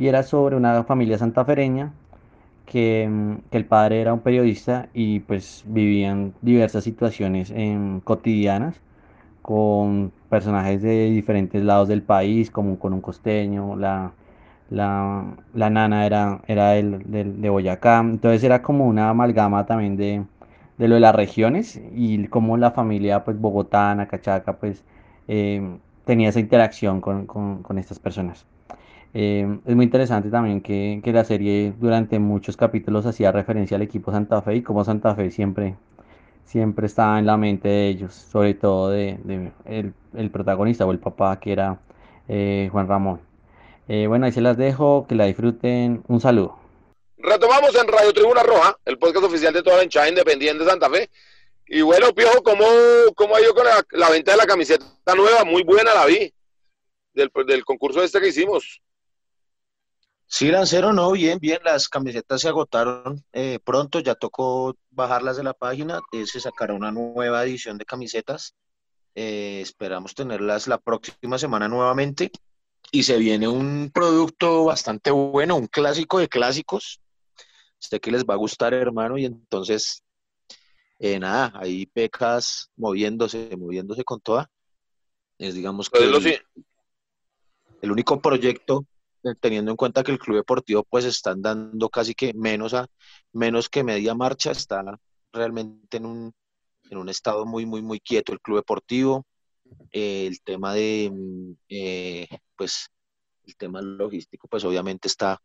y 0.00 0.08
era 0.08 0.22
sobre 0.22 0.56
una 0.56 0.82
familia 0.84 1.18
santafereña 1.18 1.92
que, 2.66 3.08
mm, 3.10 3.50
que 3.50 3.58
el 3.58 3.66
padre 3.66 4.00
era 4.00 4.14
un 4.14 4.20
periodista 4.20 4.88
y 4.94 5.20
pues 5.20 5.64
vivían 5.66 6.34
diversas 6.42 6.84
situaciones 6.84 7.52
em, 7.54 8.00
cotidianas 8.00 8.80
con 9.42 10.12
personajes 10.30 10.82
de 10.82 11.10
diferentes 11.10 11.62
lados 11.64 11.88
del 11.88 12.02
país, 12.02 12.50
como 12.50 12.78
con 12.78 12.94
un 12.94 13.02
costeño, 13.02 13.76
la, 13.76 14.12
la, 14.70 15.24
la 15.54 15.70
nana 15.70 16.06
era, 16.06 16.40
era 16.48 16.76
el, 16.76 17.02
de 17.42 17.50
Boyacá, 17.50 18.00
entonces 18.00 18.44
era 18.44 18.62
como 18.62 18.86
una 18.88 19.10
amalgama 19.10 19.66
también 19.66 19.96
de, 19.96 20.24
de 20.78 20.88
lo 20.88 20.94
de 20.96 21.00
las 21.02 21.14
regiones 21.14 21.80
y 21.94 22.26
como 22.28 22.56
la 22.56 22.70
familia 22.72 23.24
pues 23.24 23.38
bogotana, 23.40 24.08
cachaca, 24.08 24.54
pues 24.54 24.84
em, 25.28 25.78
tenía 26.06 26.30
esa 26.30 26.40
interacción 26.40 27.00
con, 27.02 27.26
con 27.26 27.78
estas 27.78 27.98
personas. 27.98 28.46
Em, 29.12 29.60
es 29.66 29.74
muy 29.74 29.86
interesante 29.86 30.30
también 30.30 30.60
que, 30.60 31.00
que, 31.02 31.12
la 31.12 31.24
serie 31.24 31.72
durante 31.78 32.18
muchos 32.20 32.56
capítulos 32.56 33.06
hacía 33.06 33.32
referencia 33.32 33.76
al 33.76 33.82
equipo 33.82 34.12
Santa 34.12 34.40
Fe 34.40 34.56
y 34.56 34.62
como 34.62 34.84
Santa 34.84 35.16
Fe 35.16 35.32
siempre, 35.32 35.76
siempre 36.44 36.86
estaba 36.86 37.18
en 37.18 37.26
la 37.26 37.36
mente 37.36 37.68
de 37.68 37.88
ellos, 37.88 38.14
sobre 38.14 38.54
todo 38.54 38.90
de, 38.90 39.18
el, 39.64 39.94
el, 40.14 40.30
protagonista 40.30 40.86
o 40.86 40.92
el 40.92 41.00
papá 41.00 41.40
que 41.40 41.52
era 41.52 41.80
eh, 42.28 42.68
Juan 42.70 42.86
Ramón. 42.86 43.20
Eh, 43.88 44.06
bueno, 44.06 44.26
ahí 44.26 44.32
se 44.32 44.40
las 44.40 44.56
dejo, 44.56 45.06
que 45.08 45.16
la 45.16 45.24
disfruten. 45.26 46.04
Un 46.06 46.20
saludo. 46.20 46.56
Retomamos 47.18 47.74
en 47.74 47.88
Radio 47.88 48.12
Tribuna 48.12 48.44
Roja, 48.44 48.78
el 48.84 48.96
podcast 48.96 49.26
oficial 49.26 49.52
de 49.52 49.62
toda 49.62 49.78
la 49.78 49.84
hinchada 49.84 50.08
independiente 50.08 50.62
de 50.62 50.70
Santa 50.70 50.88
Fe. 50.88 51.10
Y 51.66 51.82
bueno, 51.82 52.12
Piojo, 52.14 52.42
¿cómo, 52.44 52.64
cómo 53.16 53.34
ha 53.34 53.40
ido 53.40 53.54
con 53.54 53.64
la, 53.64 53.84
la, 53.90 54.10
venta 54.10 54.32
de 54.32 54.38
la 54.38 54.46
camiseta 54.46 54.86
nueva? 55.16 55.44
Muy 55.44 55.64
buena 55.64 55.94
la 55.94 56.06
vi, 56.06 56.32
del, 57.12 57.30
del 57.46 57.64
concurso 57.64 58.02
este 58.02 58.20
que 58.20 58.28
hicimos. 58.28 58.80
Sí, 60.32 60.48
Lancero, 60.48 60.92
no, 60.92 61.10
bien, 61.10 61.40
bien, 61.40 61.58
las 61.64 61.88
camisetas 61.88 62.40
se 62.40 62.48
agotaron 62.48 63.24
eh, 63.32 63.58
pronto, 63.64 63.98
ya 63.98 64.14
tocó 64.14 64.76
bajarlas 64.90 65.36
de 65.36 65.42
la 65.42 65.54
página, 65.54 65.98
eh, 66.12 66.24
se 66.24 66.38
sacará 66.38 66.72
una 66.72 66.92
nueva 66.92 67.42
edición 67.42 67.78
de 67.78 67.84
camisetas, 67.84 68.54
eh, 69.16 69.60
esperamos 69.60 70.14
tenerlas 70.14 70.68
la 70.68 70.78
próxima 70.78 71.36
semana 71.36 71.66
nuevamente 71.66 72.30
y 72.92 73.02
se 73.02 73.18
viene 73.18 73.48
un 73.48 73.90
producto 73.92 74.66
bastante 74.66 75.10
bueno, 75.10 75.56
un 75.56 75.66
clásico 75.66 76.20
de 76.20 76.28
clásicos, 76.28 77.00
sé 77.80 77.98
que 77.98 78.12
les 78.12 78.24
va 78.24 78.34
a 78.34 78.38
gustar, 78.38 78.72
hermano, 78.72 79.18
y 79.18 79.24
entonces, 79.24 80.04
nada, 81.00 81.52
ahí 81.56 81.86
Pecas 81.86 82.70
moviéndose, 82.76 83.50
moviéndose 83.58 84.04
con 84.04 84.20
toda, 84.20 84.48
es 85.38 85.54
digamos 85.56 85.90
que 85.90 86.04
el, 86.04 86.40
el 87.82 87.90
único 87.90 88.20
proyecto 88.20 88.86
teniendo 89.40 89.70
en 89.70 89.76
cuenta 89.76 90.02
que 90.02 90.12
el 90.12 90.18
Club 90.18 90.36
Deportivo 90.36 90.84
pues 90.84 91.04
están 91.04 91.42
dando 91.42 91.88
casi 91.88 92.14
que 92.14 92.32
menos 92.34 92.74
a 92.74 92.86
menos 93.32 93.68
que 93.68 93.84
media 93.84 94.14
marcha, 94.14 94.50
está 94.52 94.82
realmente 95.32 95.98
en 95.98 96.06
un, 96.06 96.32
en 96.90 96.98
un 96.98 97.08
estado 97.08 97.46
muy, 97.46 97.66
muy, 97.66 97.82
muy 97.82 98.00
quieto 98.00 98.32
el 98.32 98.40
Club 98.40 98.58
Deportivo. 98.58 99.26
Eh, 99.92 100.26
el 100.26 100.40
tema 100.42 100.74
de, 100.74 101.10
mm, 101.12 101.52
eh, 101.68 102.28
pues, 102.56 102.88
el 103.46 103.56
tema 103.56 103.80
logístico, 103.82 104.48
pues 104.48 104.64
obviamente 104.64 105.08
está 105.08 105.40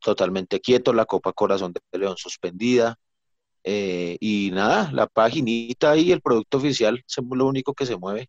totalmente 0.00 0.60
quieto, 0.60 0.92
la 0.92 1.06
Copa 1.06 1.32
Corazón 1.32 1.72
de 1.72 1.98
León 1.98 2.16
suspendida. 2.16 2.96
y 3.66 4.50
nada, 4.52 4.90
la 4.92 5.06
paginita 5.06 5.96
y 5.96 6.12
el 6.12 6.20
producto 6.20 6.58
oficial 6.58 7.02
es 7.06 7.16
lo 7.30 7.46
único 7.46 7.74
que 7.74 7.86
se 7.86 7.96
mueve. 7.96 8.28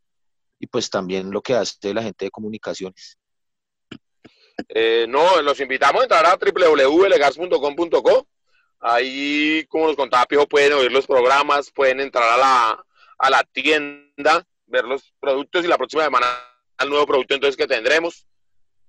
Y 0.60 0.68
pues 0.68 0.90
también 0.90 1.32
lo 1.32 1.42
que 1.42 1.56
hace 1.56 1.94
la 1.94 2.04
gente 2.04 2.26
de 2.26 2.32
comunicaciones. 2.32 3.18
Eh, 4.70 5.06
no, 5.10 5.42
los 5.42 5.60
invitamos 5.60 6.02
a 6.02 6.04
entrar 6.04 6.26
a 6.26 6.38
www.legars.com.co. 6.38 8.28
Ahí, 8.80 9.66
como 9.68 9.88
nos 9.88 9.96
contaba 9.96 10.26
Pijo, 10.26 10.48
pueden 10.48 10.74
oír 10.74 10.92
los 10.92 11.08
programas, 11.08 11.72
pueden 11.72 12.00
entrar 12.00 12.24
a 12.24 12.38
la, 12.38 12.86
a 13.18 13.30
la 13.30 13.44
tienda, 13.44 14.46
ver 14.68 14.86
los 14.86 15.14
productos 15.20 15.66
y 15.66 15.68
la 15.68 15.78
próxima 15.78 16.04
semana 16.04 16.28
el 16.80 16.90
nuevo 16.90 17.06
producto 17.06 17.34
entonces 17.34 17.58
que 17.58 17.68
tendremos. 17.68 18.28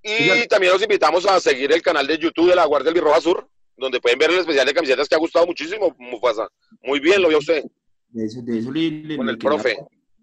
Y 0.02 0.46
también 0.46 0.72
los 0.72 0.82
invitamos 0.82 1.26
a 1.26 1.40
seguir 1.40 1.72
el 1.72 1.82
canal 1.82 2.06
de 2.06 2.18
YouTube 2.18 2.48
de 2.48 2.54
la 2.54 2.64
Guardia 2.64 2.92
del 2.92 2.94
Birroja 2.94 3.20
Sur, 3.20 3.48
donde 3.76 4.00
pueden 4.00 4.18
ver 4.18 4.30
el 4.30 4.38
especial 4.38 4.66
de 4.66 4.74
camisetas 4.74 5.08
que 5.08 5.16
ha 5.16 5.18
gustado 5.18 5.46
muchísimo, 5.46 5.94
Mufasa. 5.98 6.48
Muy 6.82 7.00
bien, 7.00 7.20
lo 7.20 7.28
vio 7.28 7.38
usted. 7.38 7.64
De 8.10 8.24
eso, 8.24 8.40
de 8.42 8.58
eso 8.58 8.70
le, 8.70 9.16
Con 9.16 9.28
el 9.28 9.38
profe. 9.38 9.76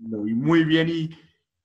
Lo 0.10 0.23
vi 0.23 0.34
muy 0.34 0.63
bien 0.63 0.88
y, 0.88 1.10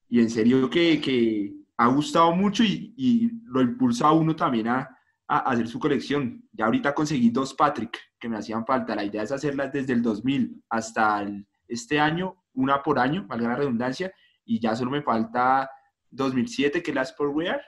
y 0.08 0.20
en 0.20 0.30
serio 0.30 0.68
que, 0.68 1.00
que 1.00 1.52
ha 1.78 1.86
gustado 1.86 2.32
mucho 2.32 2.64
y, 2.64 2.92
y 2.96 3.30
lo 3.44 3.62
impulsa 3.62 4.08
a 4.08 4.12
uno 4.12 4.34
también 4.34 4.68
a, 4.68 4.98
a, 5.28 5.38
hacer 5.50 5.68
su 5.68 5.78
colección. 5.78 6.46
Ya 6.52 6.66
ahorita 6.66 6.92
conseguí 6.92 7.30
dos 7.30 7.54
Patrick 7.54 7.96
que 8.18 8.28
me 8.28 8.36
hacían 8.36 8.66
falta. 8.66 8.96
La 8.96 9.04
idea 9.04 9.22
es 9.22 9.30
hacerlas 9.30 9.72
desde 9.72 9.92
el 9.92 10.02
2000 10.02 10.64
hasta 10.68 11.22
el, 11.22 11.46
este 11.68 12.00
año, 12.00 12.44
una 12.54 12.82
por 12.82 12.98
año, 12.98 13.26
valga 13.28 13.48
la 13.48 13.56
redundancia, 13.56 14.12
y 14.44 14.58
ya 14.58 14.74
solo 14.74 14.90
me 14.90 15.02
falta 15.02 15.70
2007, 16.10 16.82
que 16.82 16.90
es 16.90 16.94
la 16.94 17.04
Sportwear, 17.04 17.62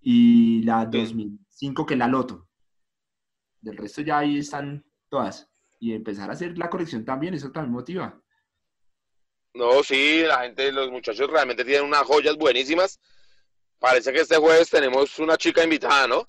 y 0.00 0.62
la 0.64 0.84
2005, 0.84 1.86
que 1.86 1.94
es 1.94 1.98
la 1.98 2.08
Loto. 2.08 2.48
Del 3.60 3.78
resto 3.78 4.02
ya 4.02 4.18
ahí 4.18 4.38
están 4.38 4.84
todas. 5.08 5.48
Y 5.80 5.92
empezar 5.92 6.28
a 6.28 6.34
hacer 6.34 6.58
la 6.58 6.68
colección 6.68 7.04
también, 7.04 7.32
eso 7.34 7.50
también 7.50 7.72
motiva. 7.72 8.20
No, 9.54 9.82
sí, 9.82 10.22
la 10.26 10.42
gente, 10.42 10.70
los 10.72 10.90
muchachos 10.90 11.30
realmente 11.30 11.64
tienen 11.64 11.86
unas 11.86 12.02
joyas 12.02 12.36
buenísimas 12.36 13.00
Parece 13.78 14.12
que 14.12 14.20
este 14.20 14.36
jueves 14.36 14.70
tenemos 14.70 15.18
una 15.18 15.36
chica 15.36 15.62
invitada, 15.62 16.06
¿no? 16.06 16.24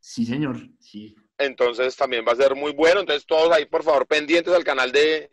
Sí, 0.00 0.24
señor, 0.24 0.56
sí. 0.80 1.16
Entonces 1.38 1.96
también 1.96 2.24
va 2.26 2.32
a 2.32 2.36
ser 2.36 2.54
muy 2.54 2.72
bueno. 2.72 3.00
Entonces 3.00 3.26
todos 3.26 3.52
ahí, 3.52 3.66
por 3.66 3.82
favor, 3.82 4.06
pendientes 4.06 4.52
al 4.54 4.64
canal 4.64 4.92
de, 4.92 5.32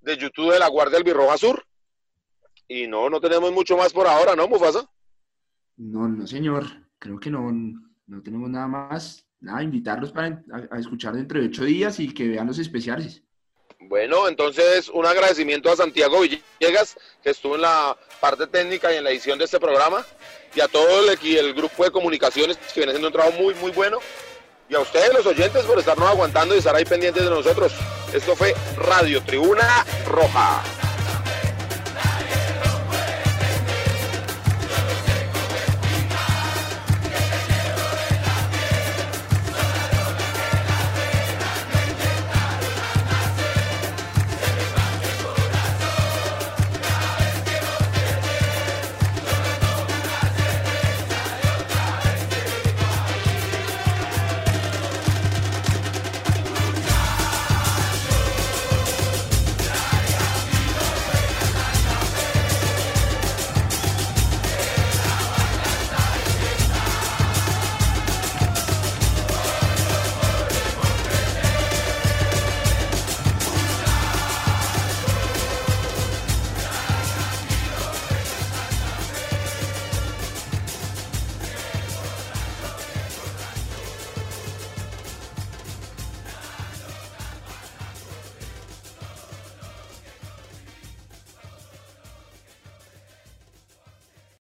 de 0.00 0.16
YouTube 0.16 0.52
de 0.52 0.58
la 0.58 0.68
Guardia 0.68 0.96
del 0.96 1.04
Birroja 1.04 1.38
Sur. 1.38 1.64
Y 2.68 2.86
no, 2.86 3.08
no 3.08 3.20
tenemos 3.20 3.52
mucho 3.52 3.76
más 3.76 3.92
por 3.92 4.06
ahora, 4.06 4.36
¿no, 4.36 4.48
Mufasa? 4.48 4.88
No, 5.76 6.08
no, 6.08 6.26
señor. 6.26 6.66
Creo 6.98 7.18
que 7.18 7.30
no, 7.30 7.50
no 8.06 8.22
tenemos 8.22 8.50
nada 8.50 8.68
más. 8.68 9.26
Nada, 9.40 9.62
invitarlos 9.62 10.12
para 10.12 10.42
a, 10.52 10.76
a 10.76 10.78
escuchar 10.78 11.14
dentro 11.14 11.40
de 11.40 11.46
ocho 11.46 11.64
días 11.64 11.98
y 11.98 12.14
que 12.14 12.28
vean 12.28 12.46
los 12.46 12.58
especiales. 12.58 13.24
Bueno, 13.80 14.28
entonces 14.28 14.88
un 14.88 15.04
agradecimiento 15.04 15.70
a 15.70 15.76
Santiago 15.76 16.20
Villegas, 16.20 16.96
que 17.22 17.30
estuvo 17.30 17.56
en 17.56 17.62
la 17.62 17.98
parte 18.20 18.46
técnica 18.46 18.92
y 18.92 18.98
en 18.98 19.04
la 19.04 19.10
edición 19.10 19.38
de 19.38 19.46
este 19.46 19.58
programa, 19.58 20.06
y 20.54 20.60
a 20.60 20.68
todo 20.68 21.10
el, 21.10 21.18
el 21.36 21.54
grupo 21.54 21.84
de 21.84 21.90
comunicaciones 21.90 22.56
que 22.56 22.80
viene 22.80 22.92
haciendo 22.92 23.08
un 23.08 23.12
trabajo 23.12 23.36
muy, 23.38 23.54
muy 23.54 23.70
bueno, 23.72 23.98
y 24.68 24.74
a 24.74 24.80
ustedes, 24.80 25.12
los 25.12 25.26
oyentes, 25.26 25.64
por 25.64 25.78
estarnos 25.78 26.08
aguantando 26.08 26.54
y 26.54 26.58
estar 26.58 26.74
ahí 26.74 26.84
pendientes 26.84 27.22
de 27.22 27.28
nosotros. 27.28 27.72
Esto 28.12 28.34
fue 28.34 28.54
Radio 28.76 29.22
Tribuna 29.22 29.84
Roja. 30.06 30.62